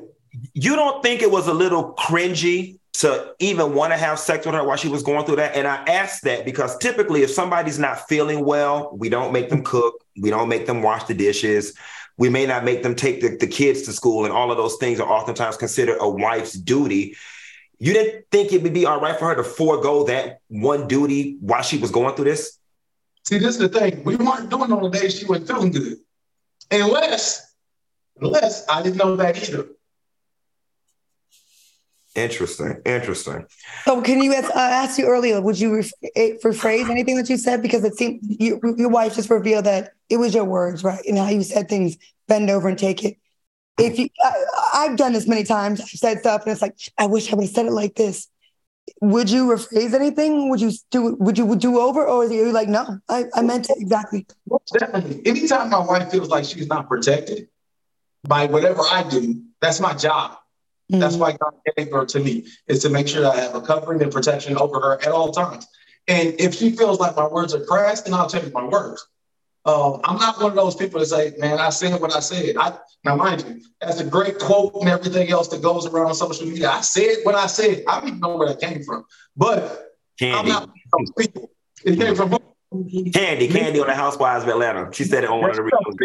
[0.54, 4.56] You don't think it was a little cringy to even want to have sex with
[4.56, 5.56] her while she was going through that?
[5.56, 9.63] And I ask that because typically, if somebody's not feeling well, we don't make them
[9.63, 11.76] cook, we don't make them wash the dishes,
[12.17, 14.78] we may not make them take the, the kids to school, and all of those
[14.78, 17.15] things are oftentimes considered a wife's duty.
[17.80, 21.38] You didn't think it would be all right for her to forego that one duty
[21.41, 22.60] while she was going through this?
[23.26, 24.04] See, this is the thing.
[24.04, 25.97] We weren't doing it on the days she wasn't feeling good.
[26.82, 27.54] Unless,
[28.20, 29.68] unless I didn't know that either.
[32.16, 32.80] Interesting.
[32.86, 33.46] Interesting.
[33.86, 35.42] So, can you ask, uh, ask you earlier?
[35.42, 35.80] Would you
[36.16, 39.94] eh, rephrase anything that you said because it seemed you, your wife just revealed that
[40.10, 41.04] it was your words, right?
[41.08, 43.18] And how you said things, bend over and take it.
[43.80, 44.10] If you,
[44.74, 45.82] I, have done this many times.
[45.82, 48.28] I've said stuff, and it's like I wish I would have said it like this.
[49.02, 50.50] Would you rephrase anything?
[50.50, 51.15] Would you do?
[51.19, 54.28] Would you do over, or are you like, no, I, I meant it exactly?
[54.78, 55.22] Definitely.
[55.26, 57.48] Anytime my wife feels like she's not protected
[58.28, 60.38] by whatever I do, that's my job
[60.91, 61.00] Mm-hmm.
[61.00, 64.02] That's why God gave her to me, is to make sure I have a covering
[64.02, 65.65] and protection over her at all times.
[66.08, 69.08] And if she feels like my words are crass, then I'll change my words.
[69.65, 72.58] Um, I'm not one of those people that say, man, I said what I said.
[72.58, 76.15] I, now, mind you, that's a great quote and everything else that goes around on
[76.15, 76.69] social media.
[76.69, 77.84] I said what I said.
[77.88, 79.06] I don't even know where that came from.
[79.38, 80.38] But Candy.
[80.38, 81.49] I'm not those people.
[81.86, 82.38] It came from
[83.13, 84.89] Candy, Candy on the Housewives of Atlanta.
[84.91, 85.95] She said it on one of the reels.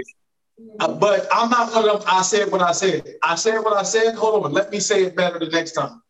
[0.80, 2.08] Uh, but I'm not one of them.
[2.10, 3.02] I said what I said.
[3.22, 4.14] I said what I said.
[4.16, 6.02] Hold on, let me say it better the next time.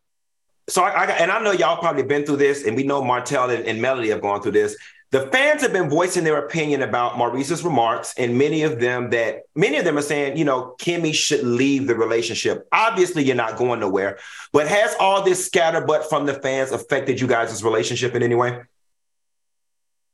[0.68, 3.50] So I, I and I know y'all probably been through this, and we know Martell
[3.50, 4.76] and, and Melody have gone through this.
[5.10, 9.44] The fans have been voicing their opinion about Maurice's remarks, and many of them that
[9.54, 12.68] many of them are saying, you know, Kimmi should leave the relationship.
[12.72, 14.18] Obviously, you're not going nowhere,
[14.52, 18.60] but has all this scatterbutt from the fans affected you guys' relationship in any way?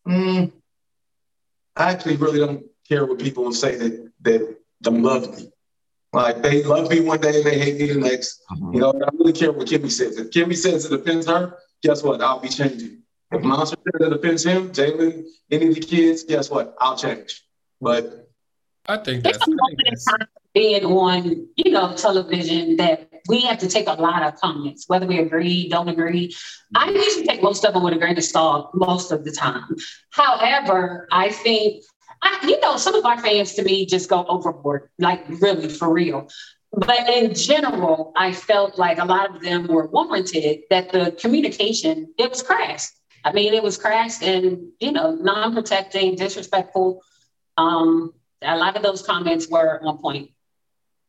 [0.06, 0.52] Mm,
[1.74, 5.50] I actually really don't care what people say that that don't love me.
[6.12, 8.42] Like they love me one day and they hate me the next.
[8.52, 8.74] Mm-hmm.
[8.74, 10.18] You know, I don't really care what Kimmi says.
[10.18, 12.22] If Kimmi says it offends her, guess what?
[12.22, 13.02] I'll be changing.
[13.32, 16.74] If Monster says it offends him, Jalen, any of the kids, guess what?
[16.80, 17.42] I'll change.
[17.80, 18.28] But
[18.86, 19.38] I think that's,
[20.54, 25.06] being on, you know, television that we have to take a lot of comments, whether
[25.06, 26.34] we agree, don't agree.
[26.76, 29.74] I usually take most of them with a grain of salt most of the time.
[30.10, 31.82] However, I think
[32.22, 35.92] I, you know, some of our fans to me just go overboard, like really for
[35.92, 36.28] real.
[36.72, 42.14] But in general, I felt like a lot of them were warranted that the communication,
[42.18, 42.92] it was crass.
[43.24, 47.02] I mean, it was crass and, you know, non-protecting, disrespectful.
[47.56, 50.30] Um, a lot of those comments were on point.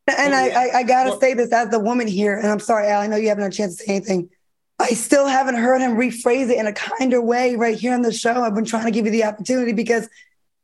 [0.08, 2.88] And I, I, I gotta well, say this as the woman here, and I'm sorry,
[2.88, 4.30] Al, I know you haven't had a chance to say anything.
[4.78, 8.12] I still haven't heard him rephrase it in a kinder way right here on the
[8.12, 8.44] show.
[8.44, 10.08] I've been trying to give you the opportunity because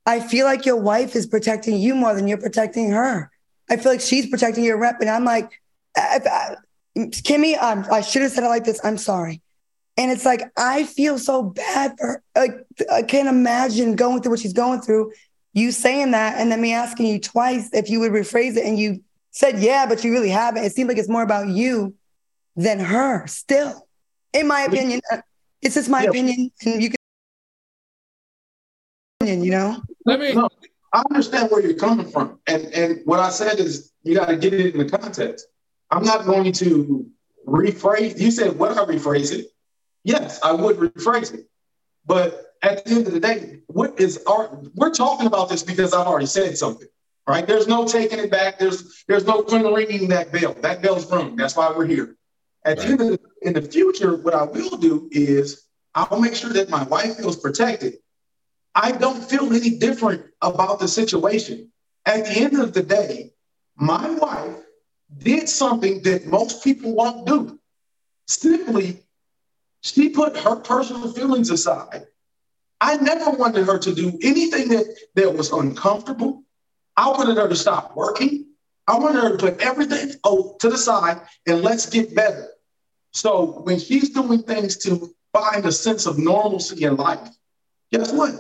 [0.06, 3.32] I feel like your wife is protecting you more than you're protecting her.
[3.70, 5.00] I feel like she's protecting your rep.
[5.00, 5.50] And I'm like,
[5.96, 6.56] I,
[6.98, 8.82] Kimmi, I'm, I should have said it like this.
[8.84, 9.42] I'm sorry.
[9.98, 12.24] And it's like, I feel so bad for her.
[12.36, 15.12] Like, I can't imagine going through what she's going through.
[15.54, 18.80] You saying that, and then me asking you twice if you would rephrase it, and
[18.80, 20.64] you said, yeah, but you really haven't.
[20.64, 21.94] It seems like it's more about you
[22.56, 23.86] than her still,
[24.34, 25.02] in my opinion.
[25.12, 25.18] Uh,
[25.62, 26.10] it's just my yeah.
[26.10, 26.52] opinion.
[26.66, 26.98] And you can,
[29.20, 29.82] opinion, you know?
[30.06, 30.34] Let me.
[30.34, 30.48] No,
[30.94, 32.40] I understand where you're coming from.
[32.48, 35.48] And, and what I said is you got to get it in the context.
[35.90, 37.06] I'm not going to
[37.46, 38.20] rephrase.
[38.20, 39.48] You said, would I rephrase it?
[40.04, 41.48] Yes, I would rephrase it.
[42.06, 45.94] But at the end of the day, what is our, we're talking about this because
[45.94, 46.88] I've already said something
[47.28, 47.48] right?
[47.48, 48.60] There's no taking it back.
[48.60, 50.54] There's there's no ringing that bell.
[50.62, 51.36] That bell's rung.
[51.36, 52.18] That's why we're here.
[52.66, 52.88] At right.
[52.88, 56.54] the end of the, in the future, what I will do is I'll make sure
[56.54, 57.96] that my wife feels protected.
[58.76, 61.72] I don't feel any different about the situation.
[62.06, 63.32] At the end of the day,
[63.76, 64.58] my wife
[65.18, 67.60] did something that most people won't do.
[68.28, 69.04] Simply,
[69.82, 72.08] she put her personal feelings aside.
[72.80, 76.44] I never wanted her to do anything that, that was uncomfortable,
[76.98, 78.48] I wanted her to stop working.
[78.88, 82.50] I wanted her to put everything oh, to the side and let's get better.
[83.14, 87.28] So when she's doing things to find a sense of normalcy in life,
[87.92, 88.32] guess what?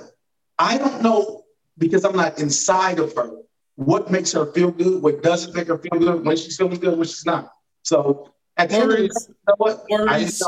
[0.59, 1.43] I don't know
[1.77, 3.31] because I'm not inside of her
[3.75, 6.97] what makes her feel good, what doesn't make her feel good, when she's feeling good,
[6.97, 7.51] when she's not.
[7.83, 9.85] So at the end of the day, you know what?
[9.89, 10.43] Maurice,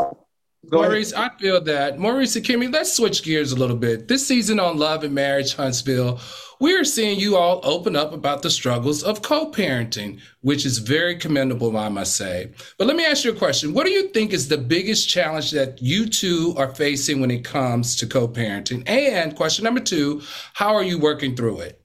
[0.72, 2.00] I Maurice, I feel that.
[2.00, 4.08] Maurice and Kimmi, let's switch gears a little bit.
[4.08, 6.20] This season on Love and Marriage Huntsville,
[6.60, 11.18] we're seeing you all open up about the struggles of co parenting, which is very
[11.18, 12.52] commendable, I must say.
[12.78, 13.74] But let me ask you a question.
[13.74, 17.44] What do you think is the biggest challenge that you two are facing when it
[17.44, 18.88] comes to co parenting?
[18.88, 20.22] And question number two,
[20.54, 21.82] how are you working through it?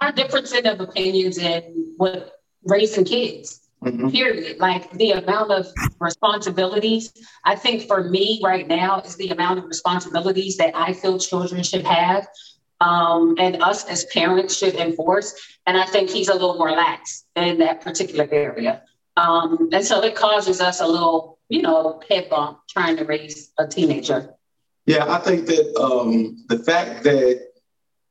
[0.00, 1.62] Our differences of opinions and
[1.96, 2.32] what
[2.64, 3.59] raising kids.
[3.84, 4.10] Mm-hmm.
[4.10, 4.58] Period.
[4.58, 5.66] Like the amount of
[5.98, 7.12] responsibilities,
[7.44, 11.62] I think for me right now is the amount of responsibilities that I feel children
[11.62, 12.28] should have
[12.80, 15.34] um, and us as parents should enforce.
[15.66, 18.82] And I think he's a little more lax in that particular area.
[19.16, 23.52] Um, and so it causes us a little, you know, head bump trying to raise
[23.58, 24.34] a teenager.
[24.86, 27.48] Yeah, I think that um, the fact that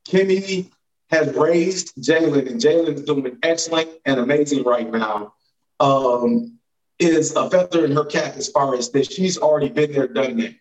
[0.08, 0.72] Kimmi
[1.10, 5.34] has raised Jalen and Jalen is doing excellent and amazing right now
[5.80, 6.60] um,
[7.00, 10.38] is a feather in her cap as far as that she's already been there, done
[10.38, 10.56] that.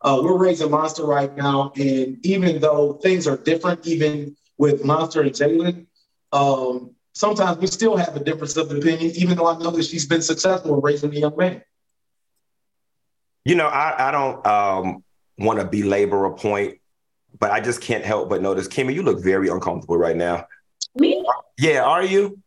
[0.00, 5.22] Uh, we're raising Monster right now, and even though things are different, even with Monster
[5.22, 5.86] and Jalen,
[6.32, 10.06] um, sometimes we still have a difference of opinion, even though I know that she's
[10.06, 11.62] been successful in raising a young man.
[13.44, 15.04] You know, I, I don't um,
[15.38, 16.78] want to belabor a point,
[17.38, 20.46] but I just can't help but notice, Kimmi, you look very uncomfortable right now.
[20.94, 21.24] Me?
[21.58, 22.40] Yeah, are you?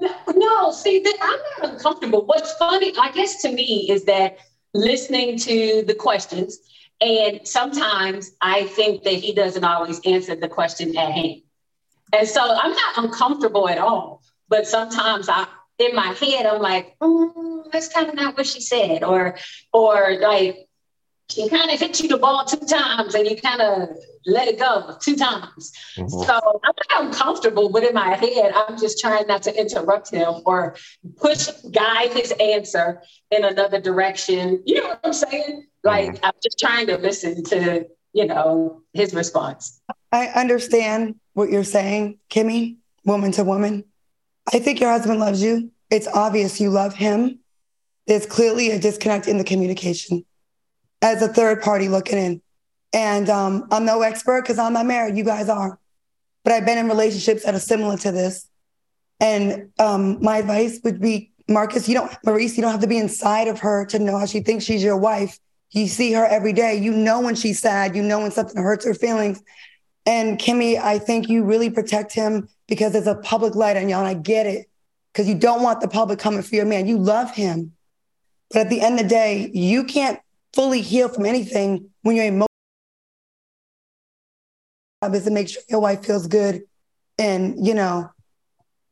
[0.00, 2.24] No, no see, I'm not uncomfortable.
[2.24, 4.38] What's funny, I guess to me, is that
[4.72, 6.58] listening to the questions.
[7.00, 11.42] And sometimes I think that he doesn't always answer the question at hand.
[12.12, 14.22] And so I'm not uncomfortable at all.
[14.48, 15.46] But sometimes I,
[15.78, 19.04] in my head, I'm like, mm, that's kind of not what she said.
[19.04, 19.36] Or,
[19.72, 20.66] or like,
[21.30, 23.88] she kind of hit you the ball two times and you kind of
[24.26, 25.72] let it go two times.
[25.96, 26.08] Mm-hmm.
[26.08, 30.42] So I'm not uncomfortable, but in my head, I'm just trying not to interrupt him
[30.44, 30.76] or
[31.16, 34.62] push, guide his answer in another direction.
[34.66, 35.66] You know what I'm saying?
[35.84, 36.24] Like mm-hmm.
[36.24, 39.80] I'm just trying to listen to, you know, his response.
[40.12, 43.84] I understand what you're saying, Kimmi, woman to woman.
[44.52, 45.70] I think your husband loves you.
[45.90, 47.38] It's obvious you love him.
[48.06, 50.24] There's clearly a disconnect in the communication
[51.02, 52.42] as a third party looking in.
[52.92, 55.16] And um, I'm no expert because I'm not married.
[55.16, 55.78] You guys are.
[56.44, 58.48] But I've been in relationships that are similar to this.
[59.20, 62.96] And um, my advice would be Marcus, you don't, Maurice, you don't have to be
[62.96, 65.38] inside of her to know how she thinks she's your wife.
[65.72, 66.76] You see her every day.
[66.76, 67.94] You know when she's sad.
[67.94, 69.42] You know when something hurts her feelings.
[70.06, 74.00] And Kimmi, I think you really protect him because there's a public light on y'all.
[74.00, 74.68] And I get it
[75.12, 76.86] because you don't want the public coming for your man.
[76.86, 77.72] You love him.
[78.50, 80.18] But at the end of the day, you can't
[80.52, 82.46] fully heal from anything when you're emotional
[85.12, 86.62] is to make sure your wife feels good
[87.18, 88.10] and you know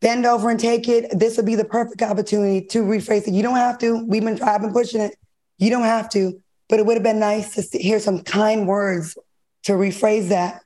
[0.01, 1.19] bend over and take it.
[1.19, 3.35] This would be the perfect opportunity to rephrase it.
[3.35, 4.05] You don't have to.
[4.07, 5.17] We've been i've been pushing it.
[5.59, 9.17] You don't have to but it would have been nice to hear some kind words
[9.65, 10.63] to rephrase that.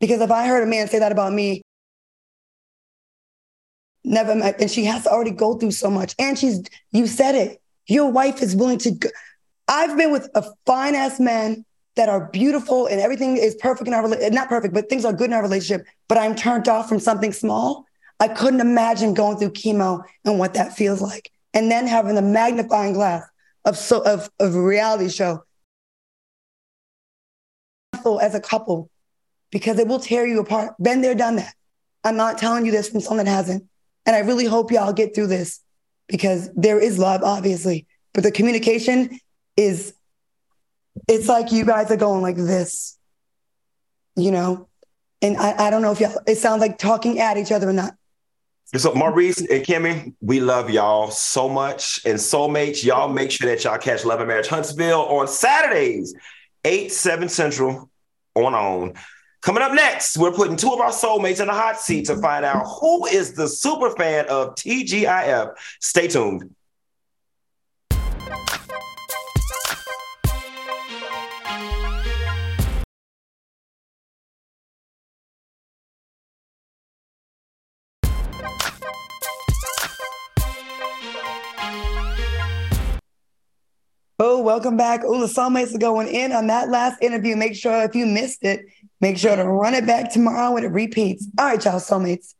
[0.00, 1.62] Because if i heard a man say that about me
[4.04, 6.62] never met and she has to already go through so much and she's
[6.92, 9.08] you said it your wife is willing to go,
[9.68, 11.64] I've been with a fine ass man
[11.96, 14.06] that are beautiful and everything is perfect in our.
[14.30, 15.86] Not perfect, but things are good in our relationship.
[16.08, 17.84] But I'm turned off from something small.
[18.20, 21.30] I couldn't imagine going through chemo and what that feels like.
[21.52, 23.24] And then having the magnifying glass
[23.64, 25.42] of so of, of reality show
[28.20, 28.88] as a couple
[29.50, 30.74] because it will tear you apart.
[30.80, 31.54] Been there, done that.
[32.04, 33.64] I'm not telling you this from someone that hasn't.
[34.04, 35.60] And I really hope y'all get through this
[36.06, 39.18] because there is love, obviously, but the communication
[39.56, 39.94] is,
[41.08, 42.98] it's like you guys are going like this,
[44.16, 44.68] you know?
[45.22, 47.72] And I, I don't know if y'all, it sounds like talking at each other or
[47.72, 47.94] not.
[48.74, 52.00] So Maurice and Kimmi, we love y'all so much.
[52.04, 56.14] And soulmates, y'all make sure that y'all catch Love and Marriage Huntsville on Saturdays,
[56.64, 57.88] 8, 7 Central
[58.34, 58.94] on on.
[59.40, 62.44] Coming up next, we're putting two of our soulmates in the hot seat to find
[62.44, 65.54] out who is the super fan of TGIF.
[65.80, 66.55] Stay tuned.
[84.46, 85.00] Welcome back.
[85.04, 87.34] Oh, the soulmates are going in on that last interview.
[87.34, 88.64] Make sure if you missed it,
[89.00, 91.26] make sure to run it back tomorrow when it repeats.
[91.36, 92.34] All right, y'all, soulmates.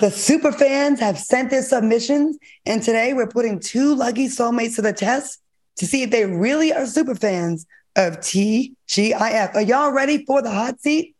[0.00, 4.82] The super fans have sent their submissions, and today we're putting two lucky soulmates to
[4.82, 5.42] the test
[5.76, 9.54] to see if they really are super fans of TGIF.
[9.54, 11.14] Are y'all ready for the hot seat?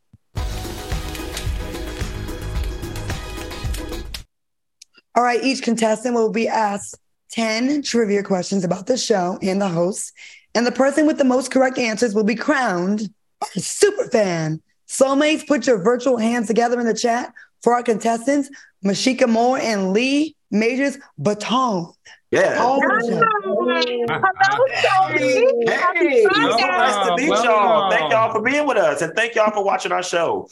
[5.15, 7.00] All right, each contestant will be asked
[7.33, 10.13] 10 trivia questions about the show and the host.
[10.55, 13.09] And the person with the most correct answers will be crowned
[13.57, 14.61] a super fan.
[14.89, 18.51] Soulmates, put your virtual hands together in the chat for our contestants,
[18.85, 21.93] Mashika Moore and Lee Majors Baton.
[22.31, 22.57] Yeah.
[22.59, 24.05] Oh, Hello, Hey,
[26.27, 27.91] nice to meet y'all.
[27.91, 30.49] Thank y'all for being with us and thank y'all for watching our show.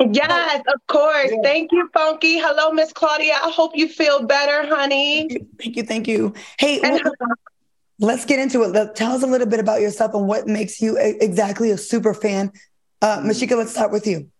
[0.00, 1.30] Yes, of course.
[1.42, 2.38] Thank you, Funky.
[2.38, 3.34] Hello, Miss Claudia.
[3.34, 5.28] I hope you feel better, honey.
[5.58, 5.82] Thank you.
[5.82, 6.32] Thank you.
[6.58, 6.80] Hey,
[7.98, 8.94] let's get into it.
[8.96, 12.50] Tell us a little bit about yourself and what makes you exactly a super fan.
[13.02, 14.30] Uh, Mashika, let's start with you.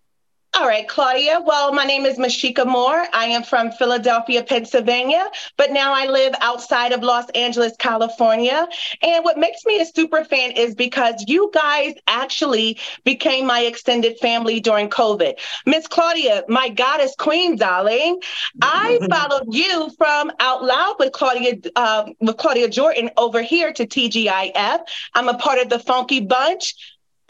[0.52, 1.40] All right, Claudia.
[1.46, 3.06] Well, my name is Mashika Moore.
[3.12, 8.66] I am from Philadelphia, Pennsylvania, but now I live outside of Los Angeles, California.
[9.00, 14.18] And what makes me a super fan is because you guys actually became my extended
[14.18, 15.38] family during COVID.
[15.66, 18.20] Miss Claudia, my goddess queen, darling,
[18.60, 23.86] I followed you from Out Loud with Claudia uh, with Claudia Jordan over here to
[23.86, 24.80] TGIF.
[25.14, 26.74] I'm a part of the Funky Bunch.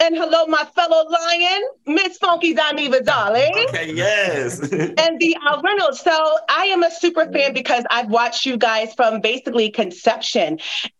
[0.01, 3.53] And hello, my fellow lion, Miss Funky Dineva, darling.
[3.69, 4.59] Okay, yes.
[4.71, 5.99] and the Al Reynolds.
[5.99, 10.57] So I am a super fan because I've watched you guys from basically conception.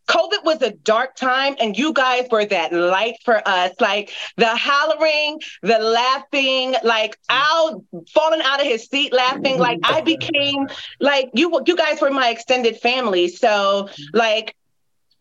[0.08, 3.72] COVID was a dark time, and you guys were that light for us.
[3.80, 7.84] Like the hollering, the laughing, like Al
[8.14, 9.58] falling out of his seat laughing.
[9.58, 10.68] Like I became
[11.00, 11.60] like you.
[11.66, 13.30] You guys were my extended family.
[13.30, 14.56] So like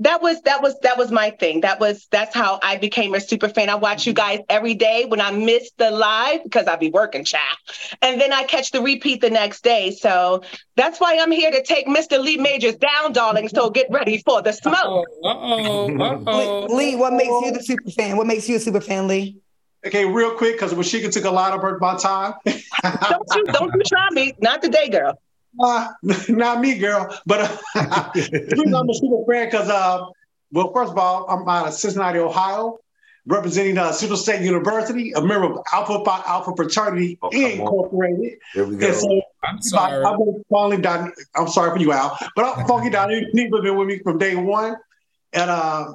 [0.01, 1.61] that was that was that was my thing.
[1.61, 3.69] That was that's how I became a super fan.
[3.69, 4.39] I watch you mm-hmm.
[4.39, 7.59] guys every day when I miss the live because I be working, child,
[8.01, 9.91] and then I catch the repeat the next day.
[9.91, 10.43] So
[10.77, 12.19] that's why I'm here to take Mr.
[12.19, 13.49] Lee Majors down, darling.
[13.49, 15.07] So get ready for the smoke.
[15.23, 16.75] Uh-oh, uh-oh.
[16.75, 18.17] Lee, what makes you the super fan?
[18.17, 19.39] What makes you a super fan, Lee?
[19.87, 22.35] Okay, real quick, because Mashika took a lot of my time.
[22.45, 24.35] don't you don't you try me?
[24.41, 25.19] Not today, girl.
[25.59, 25.89] Uh,
[26.29, 27.17] not me, girl.
[27.27, 30.05] But uh, I'm a super fan because, uh,
[30.53, 32.79] well, first of all, I'm out of Cincinnati, Ohio,
[33.27, 38.39] representing uh, Central State University, a member of Alpha Phi Alpha Fraternity Oh, Incorporated.
[38.53, 38.93] Here we go.
[38.93, 40.05] So, I'm sorry.
[40.05, 41.13] I, I'm, finally done.
[41.35, 44.77] I'm sorry for you, Al, but I'm Funky Dineva been with me from day one,
[45.33, 45.95] and uh,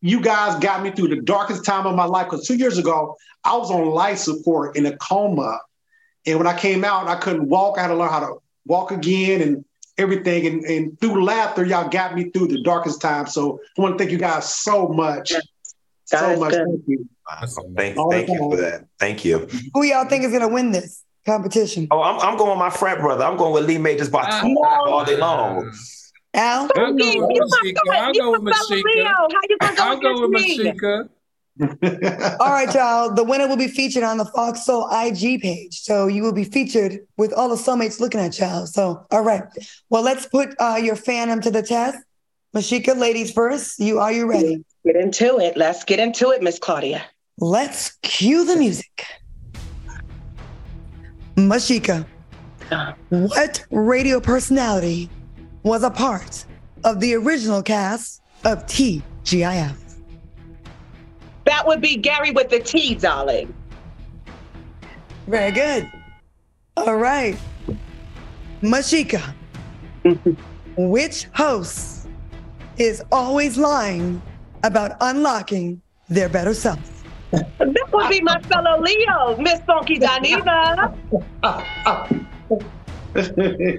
[0.00, 2.26] you guys got me through the darkest time of my life.
[2.26, 5.60] Because two years ago, I was on life support in a coma,
[6.26, 7.78] and when I came out, I couldn't walk.
[7.78, 8.34] I had to learn how to
[8.66, 9.64] walk again and
[9.98, 10.46] everything.
[10.46, 13.26] And, and through laughter, y'all got me through the darkest time.
[13.26, 15.32] So I want to thank you guys so much.
[15.32, 15.40] God
[16.20, 16.52] so much.
[16.52, 16.66] good.
[16.66, 17.08] Thank you.
[17.76, 18.86] Thank, thank you for that.
[18.98, 19.48] Thank you.
[19.74, 21.88] Who y'all think is gonna win this competition?
[21.90, 23.24] Oh, I'm, I'm going with my frat brother.
[23.24, 24.60] I'm going with Lee Majors Baton No.
[24.62, 25.72] all day long.
[26.34, 26.68] Al?
[26.76, 27.96] I'll go with You my Mashika.
[27.98, 29.28] I'll you go with my fellow Leo.
[30.28, 31.08] Mashika.
[31.60, 32.36] How you gonna go I'll go with against me?
[32.36, 32.36] Mashika.
[32.40, 33.14] All right, y'all.
[33.14, 35.80] The winner will be featured on the Fox Soul IG page.
[35.80, 38.66] So you will be featured with all the soulmates looking at y'all.
[38.66, 39.42] So, all right.
[39.90, 41.98] Well, let's put uh, your fandom to the test.
[42.54, 43.78] Mashika, ladies first.
[43.78, 44.64] You are you ready?
[44.84, 45.56] Get into it.
[45.56, 47.04] Let's get into it, Miss Claudia.
[47.38, 49.04] Let's cue the music.
[51.36, 52.06] Mashika,
[53.10, 55.10] what radio personality
[55.62, 56.46] was a part
[56.84, 59.85] of the original cast of TGIF?
[61.46, 63.54] That would be Gary with the T, darling.
[65.28, 65.90] Very good.
[66.76, 67.38] All right.
[68.62, 69.22] Mashika,
[70.76, 72.08] which host
[72.78, 74.20] is always lying
[74.64, 77.04] about unlocking their better self?
[77.30, 80.94] That would be my fellow Leo, Miss Funky Dineva.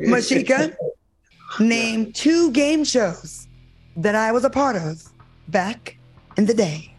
[0.08, 0.76] Mashika,
[1.60, 3.48] name two game shows
[3.98, 5.04] that I was a part of
[5.50, 5.98] back
[6.38, 6.97] in the day.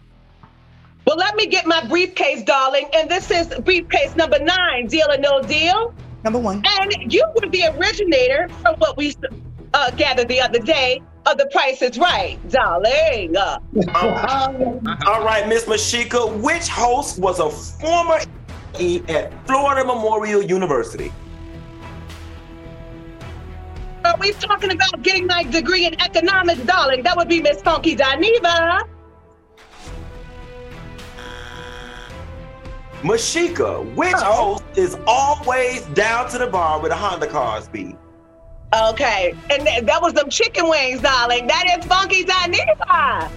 [1.08, 2.86] Well, let me get my briefcase, darling.
[2.92, 5.94] And this is briefcase number nine, Deal or No Deal.
[6.22, 6.62] Number one.
[6.80, 9.14] And you were the originator from what we
[9.72, 13.34] uh, gathered the other day of The Price is Right, darling.
[13.34, 13.58] Uh,
[15.06, 18.18] All right, Miss Mashika, which host was a former
[18.78, 21.10] E at Florida Memorial University?
[24.04, 27.02] Are we talking about getting my degree in economics, darling?
[27.02, 28.82] That would be Miss Funky Dineva.
[33.02, 34.58] Mashika, which oh.
[34.58, 37.96] host is always down to the bar with a Honda car speed?
[38.74, 41.46] Okay, and th- that was them chicken wings, darling.
[41.46, 43.30] That is Funky Dineva.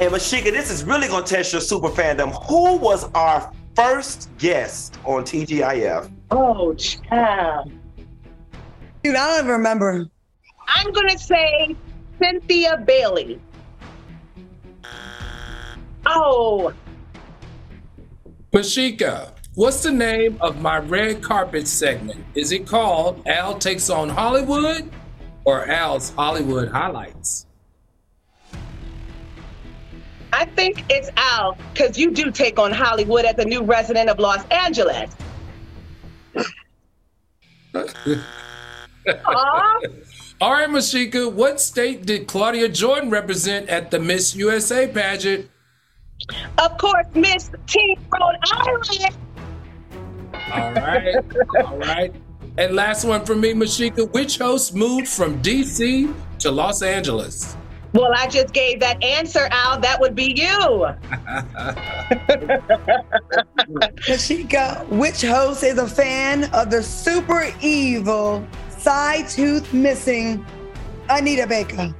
[0.00, 2.32] And Mashika, this is really gonna test your super fandom.
[2.46, 6.10] Who was our first guest on TGIF?
[6.30, 7.70] Oh, child.
[9.02, 10.08] Dude, I don't even remember.
[10.68, 11.76] I'm gonna say
[12.18, 13.38] Cynthia Bailey.
[16.06, 16.72] Oh,
[18.56, 22.24] Mashika, what's the name of my red carpet segment?
[22.34, 24.90] Is it called Al Takes on Hollywood
[25.44, 27.44] or Al's Hollywood Highlights?
[30.32, 34.18] I think it's Al because you do take on Hollywood as a new resident of
[34.18, 35.14] Los Angeles.
[40.40, 45.50] All right, Mashika, what state did Claudia Jordan represent at the Miss USA pageant?
[46.58, 49.16] Of course, Miss Team Rhode Island.
[50.52, 51.16] All right,
[51.64, 52.14] all right.
[52.58, 57.56] And last one for me, Mashika, which host moved from DC to Los Angeles?
[57.92, 59.80] Well, I just gave that answer, Al.
[59.80, 60.46] That would be you.
[64.06, 70.44] Mashika, which host is a fan of the super evil, side tooth missing
[71.08, 71.94] Anita Baker?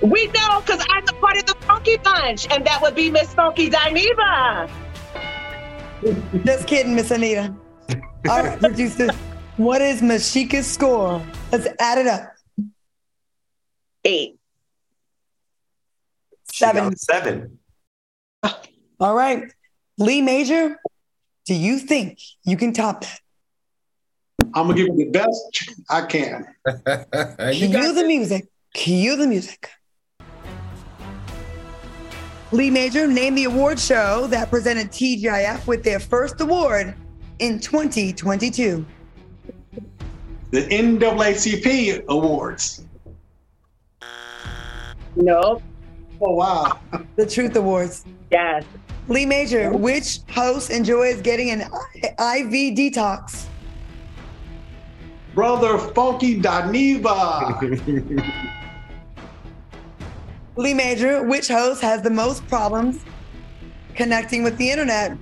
[0.00, 3.34] We know because I'm a part of the Funky Bunch, and that would be Miss
[3.34, 4.70] Funky Dineva.
[6.44, 7.52] Just kidding, Miss Anita.
[8.28, 9.08] All right, producer,
[9.56, 11.20] what is Mashika's score?
[11.50, 12.32] Let's add it up.
[14.04, 14.38] Eight.
[16.52, 16.96] Seven.
[16.96, 17.58] Seven.
[18.44, 18.60] Oh.
[19.00, 19.42] All right.
[19.98, 20.78] Lee Major,
[21.44, 23.20] do you think you can top that?
[24.54, 26.46] I'm gonna give you the best I can.
[27.52, 28.46] you Cue the music.
[28.74, 29.68] Cue the music.
[32.50, 36.94] Lee Major, named the award show that presented TGIF with their first award
[37.40, 38.86] in 2022.
[40.50, 42.84] The NAACP awards.
[45.14, 45.62] Nope.
[46.20, 46.78] Oh wow.
[47.16, 48.04] The Truth Awards.
[48.30, 48.64] Yes.
[49.08, 53.44] Lee Major, which host enjoys getting an IV detox?
[55.34, 57.58] Brother Funky Dineva.
[60.58, 63.04] Lee Major, which host has the most problems
[63.94, 65.16] connecting with the internet?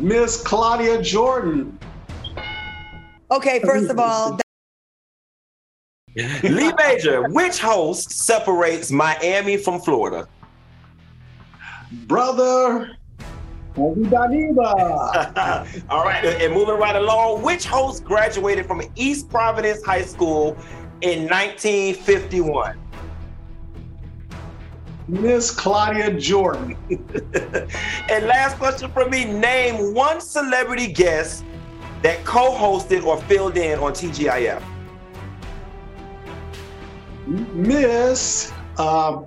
[0.00, 1.78] Miss Claudia Jordan.
[3.30, 4.36] Okay, first of all,
[6.16, 10.26] Lee Major, which host separates Miami from Florida?
[12.08, 12.96] Brother
[13.76, 15.84] Funky Dineva.
[15.88, 20.56] All right, and moving right along, which host graduated from East Providence High School
[21.00, 22.87] in 1951?
[25.08, 26.76] Miss Claudia Jordan.
[26.90, 31.44] and last question for me name one celebrity guest
[32.02, 34.62] that co hosted or filled in on TGIF.
[37.26, 39.22] Miss uh,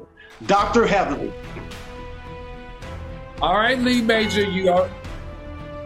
[0.45, 0.85] Dr.
[0.85, 1.33] Heavenly.
[3.41, 4.89] All right, Lee Major, you are.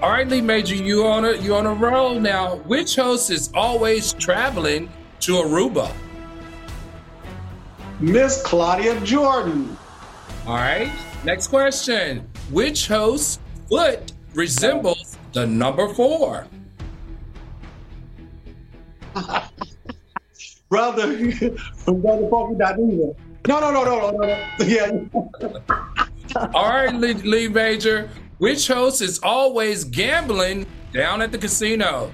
[0.02, 2.58] All right, Lee Major, you on a you on a roll now.
[2.58, 4.92] Which host is always traveling
[5.22, 5.90] to Aruba?
[8.02, 9.78] Miss Claudia Jordan.
[10.48, 10.92] All right.
[11.24, 12.28] Next question.
[12.52, 16.46] Which host foot resembles the number four?
[20.70, 21.08] Brother,
[21.86, 23.16] Brother Funky Dineva.
[23.48, 24.48] No, no, no, no, no, no, no.
[24.66, 24.92] Yeah.
[26.54, 28.10] All right, Lee, Lee Major.
[28.40, 32.12] Which host is always gambling down at the casino?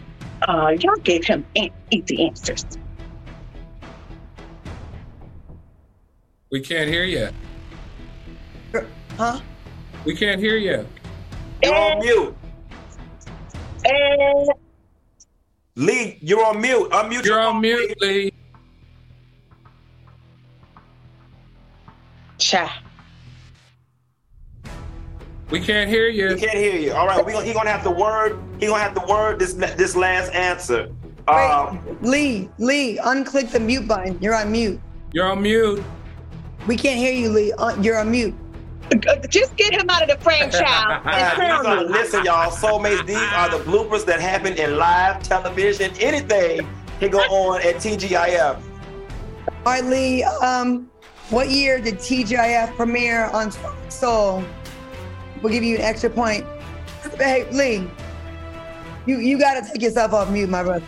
[0.48, 2.66] Uh, y'all gave him an- easy answers.
[6.52, 7.30] We can't hear you.
[9.22, 9.40] Huh?
[10.04, 10.88] We can't hear you.
[11.64, 12.36] You're on mute.
[13.86, 14.50] And
[15.76, 16.90] Lee, you're on mute.
[16.90, 18.34] Unmute You're on mute, Lee.
[22.38, 22.82] cha.
[25.52, 26.30] We can't hear you.
[26.30, 26.94] We can't hear you.
[26.94, 28.40] All right, we he gonna have to word.
[28.60, 30.90] He gonna have to word this this last answer.
[31.28, 34.18] Um, Wait, Lee, Lee, unclick the mute button.
[34.20, 34.80] You're on mute.
[35.14, 35.84] You're on mute.
[36.68, 37.54] We can't hear you, Lee.
[37.54, 38.34] Uh, you're on mute.
[39.30, 41.06] Just get him out of the frame, child.
[41.06, 41.90] and these crown are, me.
[41.90, 43.06] listen, y'all, soulmates.
[43.06, 45.92] These are the bloopers that happen in live television.
[46.00, 46.68] Anything
[47.00, 48.62] can go on at TGIF.
[49.48, 50.24] All right, Lee.
[50.24, 50.90] Um,
[51.30, 53.52] what year did TGIF premiere on
[53.90, 54.44] Soul?
[55.42, 56.46] We'll give you an extra point.
[57.18, 57.90] Hey, Lee,
[59.06, 60.86] you you got to take yourself off mute, my brother.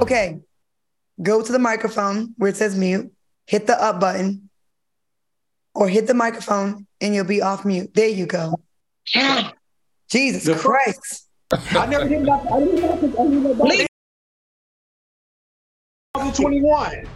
[0.00, 0.40] Okay,
[1.22, 3.12] go to the microphone where it says mute.
[3.46, 4.47] Hit the up button,
[5.78, 7.94] or hit the microphone, and you'll be off mute.
[7.94, 8.58] There you go.
[10.10, 11.28] Jesus The- Christ.
[11.52, 12.44] I never did that.
[12.52, 13.20] I didn't know that.
[13.20, 13.86] I didn't know that.
[16.16, 17.06] 2021.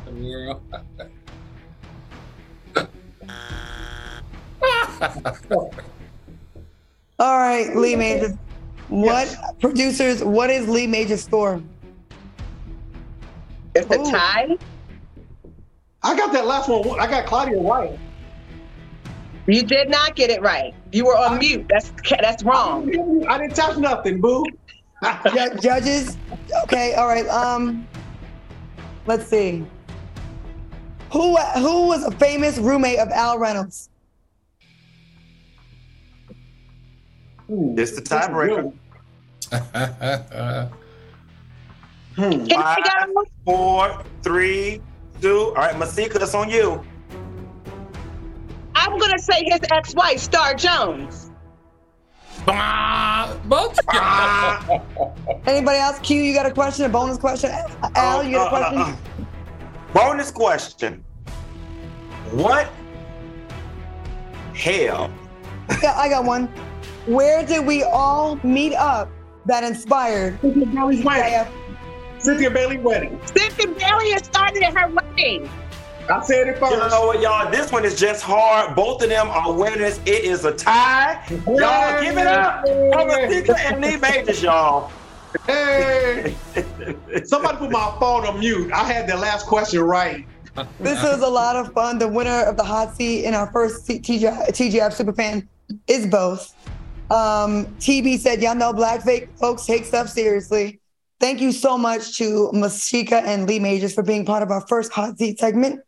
[7.19, 8.37] All right, Lee Majors.
[8.89, 10.23] What producers?
[10.23, 11.61] What is Lee Majors score?
[13.75, 14.57] It's a tie.
[16.05, 17.01] I got that last one.
[17.01, 17.99] I got Claudia White.
[19.47, 20.74] You did not get it right.
[20.93, 21.66] You were on mute.
[21.68, 22.88] That's that's wrong.
[23.28, 24.45] I didn't touch nothing, boo.
[25.34, 26.16] Ju- judges.
[26.64, 26.95] Okay.
[26.95, 27.26] All right.
[27.28, 27.86] Um.
[29.07, 29.64] Let's see.
[31.12, 33.88] Who who was a famous roommate of Al Reynolds?
[37.49, 38.72] This the tiebreaker.
[42.14, 42.45] Hmm.
[42.45, 42.76] Five,
[43.47, 44.82] four, three,
[45.22, 45.38] two.
[45.38, 46.84] All right, Masika, that's on you.
[48.83, 51.30] I'm gonna say his ex-wife, Star Jones.
[53.45, 53.78] Both.
[55.47, 56.01] Anybody else?
[56.01, 56.85] Q, you got a question?
[56.87, 57.53] A bonus question?
[57.95, 58.78] Al, you got a question?
[58.78, 59.95] Uh, uh, uh.
[59.95, 61.05] Bonus question.
[62.33, 62.68] What
[64.53, 65.12] hell?
[65.80, 66.49] Yeah, I got one.
[67.07, 69.09] Where did we all meet up
[69.47, 70.41] that inspired?
[70.41, 71.53] Cynthia Bailey's wedding.
[72.18, 73.20] Cynthia Bailey wedding.
[73.26, 75.49] Cynthia Bailey started at her wedding.
[76.11, 76.73] I said it first.
[76.73, 77.51] You know what, y'all?
[77.51, 78.75] This one is just hard.
[78.75, 79.99] Both of them are winners.
[80.05, 81.25] It is a tie.
[81.47, 84.91] Y'all give it up for Masika and Lee Majors, y'all.
[85.47, 86.35] Hey,
[87.25, 88.71] somebody put my phone on mute.
[88.73, 90.27] I had the last question right.
[90.79, 91.99] This was a lot of fun.
[91.99, 95.49] The winner of the hot seat in our first T- TGI, TGF Superfan
[95.87, 96.55] is both.
[97.11, 100.81] Um, TB said, Y'all know black fake folks take stuff seriously.
[101.21, 104.93] Thank you so much to Masika and Lee Majors for being part of our first
[104.93, 105.81] hot seat segment.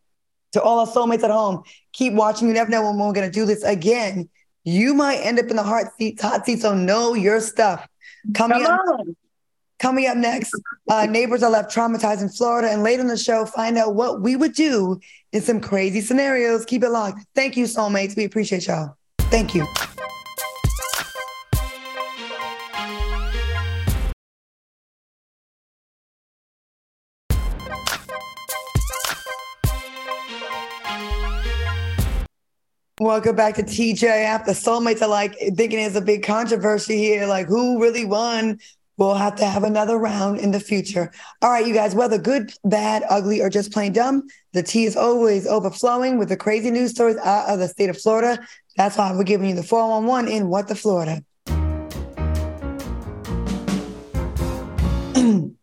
[0.54, 2.48] To all our soulmates at home, keep watching.
[2.48, 4.28] You never know when we're going to do this again.
[4.64, 7.86] You might end up in the hot seat, hot seat, so know your stuff.
[8.34, 9.16] Coming Come up, on.
[9.80, 10.54] Coming up next,
[10.88, 12.70] uh, neighbors are left traumatized in Florida.
[12.70, 15.00] And later in the show, find out what we would do
[15.32, 16.64] in some crazy scenarios.
[16.64, 17.26] Keep it locked.
[17.34, 18.16] Thank you, soulmates.
[18.16, 18.96] We appreciate y'all.
[19.18, 19.66] Thank you.
[33.04, 34.46] Welcome back to TGIF.
[34.46, 37.26] The soulmates are like thinking it's a big controversy here.
[37.26, 38.58] Like, who really won?
[38.96, 41.12] We'll have to have another round in the future.
[41.42, 44.96] All right, you guys, whether good, bad, ugly, or just plain dumb, the tea is
[44.96, 48.42] always overflowing with the crazy news stories out of the state of Florida.
[48.78, 51.22] That's why we're giving you the 411 in What the Florida.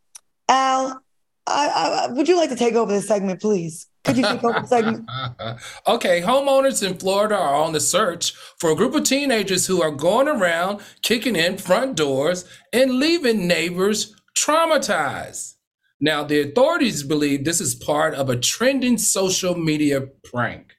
[0.48, 1.02] Al,
[1.48, 3.88] I, I, would you like to take over this segment, please?
[4.04, 5.10] Could you take over the segment?
[5.88, 9.92] okay, homeowners in Florida are on the search for a group of teenagers who are
[9.92, 15.56] going around kicking in front doors and leaving neighbors traumatized.
[16.00, 20.74] Now, the authorities believe this is part of a trending social media prank.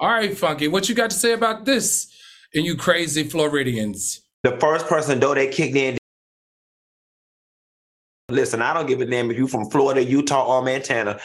[0.00, 2.10] All right, Funky, what you got to say about this
[2.54, 4.22] and you crazy Floridians?
[4.42, 5.98] The first person, though, they kicked in.
[8.30, 11.20] Listen, I don't give a damn if you from Florida, Utah, or Montana.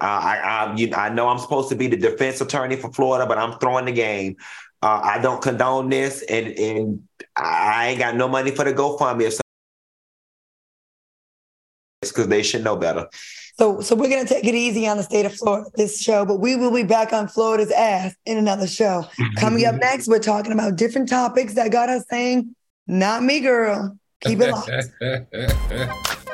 [0.00, 3.26] Uh, I I, you, I know I'm supposed to be the defense attorney for Florida,
[3.26, 4.36] but I'm throwing the game.
[4.80, 7.02] Uh, I don't condone this, and and
[7.36, 9.26] I ain't got no money for the GoFundMe.
[12.02, 13.08] It's because they should know better.
[13.58, 16.38] So, so we're gonna take it easy on the state of Florida this show, but
[16.38, 19.04] we will be back on Florida's ass in another show.
[19.36, 22.54] Coming up next, we're talking about different topics that got us saying,
[22.86, 24.70] "Not me, girl." Keep it locked.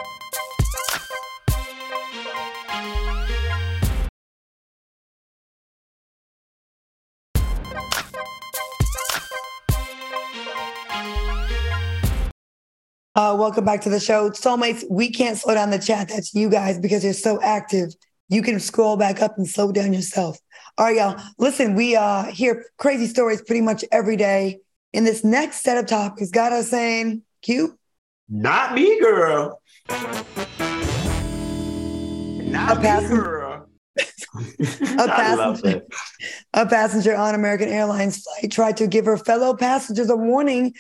[13.17, 14.31] Uh, welcome back to the show.
[14.31, 16.09] Soulmates, we can't slow down the chat.
[16.09, 17.95] That's you guys because you're so active
[18.29, 20.39] you can scroll back up and slow down yourself.
[20.79, 21.21] All right, y'all.
[21.39, 24.59] Listen, we uh hear crazy stories pretty much every day.
[24.93, 27.79] In this next set of topics, got us saying, "Cute."
[28.29, 29.61] Not me, girl.
[29.89, 30.33] Not
[32.73, 33.67] A me, passenger- girl.
[33.97, 35.83] A passenger,
[36.55, 40.75] a passenger on American Airlines flight tried to give her fellow passengers a warning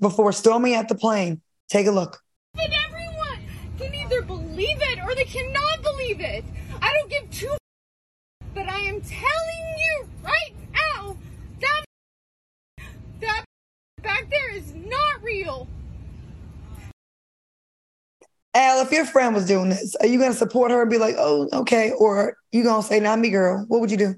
[0.00, 1.42] before storming at the plane.
[1.68, 2.20] Take a look.
[2.58, 3.40] And everyone
[3.78, 6.44] can either believe it or they cannot believe it.
[6.80, 7.56] I don't give two
[8.56, 11.16] but I am telling you right now
[11.60, 11.84] that
[13.20, 13.44] that
[14.02, 15.68] back there is not real.
[18.54, 20.96] Al, if your friend was doing this, are you going to support her and be
[20.96, 23.66] like, "Oh, okay," or you going to say, "Not me, girl"?
[23.68, 24.14] What would you do?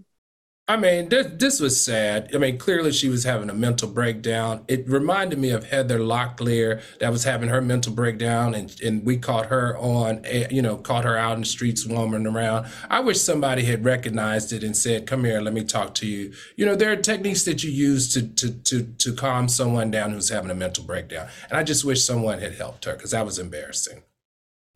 [0.71, 2.29] I mean, this, this was sad.
[2.35, 4.65] I mean, clearly she was having a mental breakdown.
[4.69, 9.17] It reminded me of Heather Locklear that was having her mental breakdown, and, and we
[9.17, 12.67] caught her on, eh, you know, caught her out in the streets roaming around.
[12.91, 16.35] I wish somebody had recognized it and said, "Come here, let me talk to you."
[16.57, 20.13] You know, there are techniques that you use to to to to calm someone down
[20.13, 23.25] who's having a mental breakdown, and I just wish someone had helped her because that
[23.25, 24.03] was embarrassing.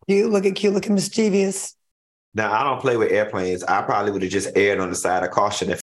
[0.07, 1.75] You look at cute, looking mischievous.
[2.33, 3.63] Now I don't play with airplanes.
[3.63, 5.82] I probably would have just aired on the side of caution if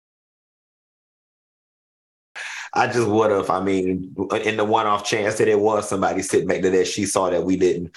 [2.77, 3.49] I just would have.
[3.49, 7.05] I mean, in the one-off chance that it was somebody sitting back there that she
[7.05, 7.95] saw that we didn't.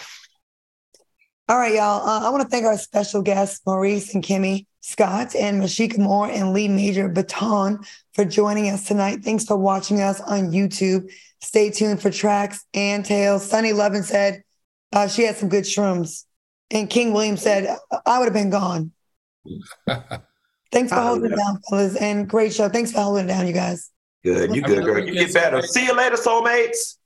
[1.49, 2.09] All right, y'all.
[2.09, 6.31] Uh, I want to thank our special guests, Maurice and Kimmi Scott, and Mashika Moore
[6.31, 7.81] and Lee Major Baton
[8.15, 9.23] for joining us tonight.
[9.23, 11.11] Thanks for watching us on YouTube.
[11.43, 13.49] Stay tuned for tracks and tales.
[13.49, 14.43] Sunny Levin said
[14.93, 16.25] uh, she had some good shrooms.
[16.71, 17.77] And King William said,
[18.07, 18.93] I would have been gone.
[20.73, 21.97] Thanks for holding it down, fellas.
[21.97, 22.69] And great show.
[22.69, 23.91] Thanks for holding it down, you guys.
[24.23, 25.03] Good, you good, girl.
[25.03, 25.63] You get better.
[25.63, 26.97] See you later, soulmates.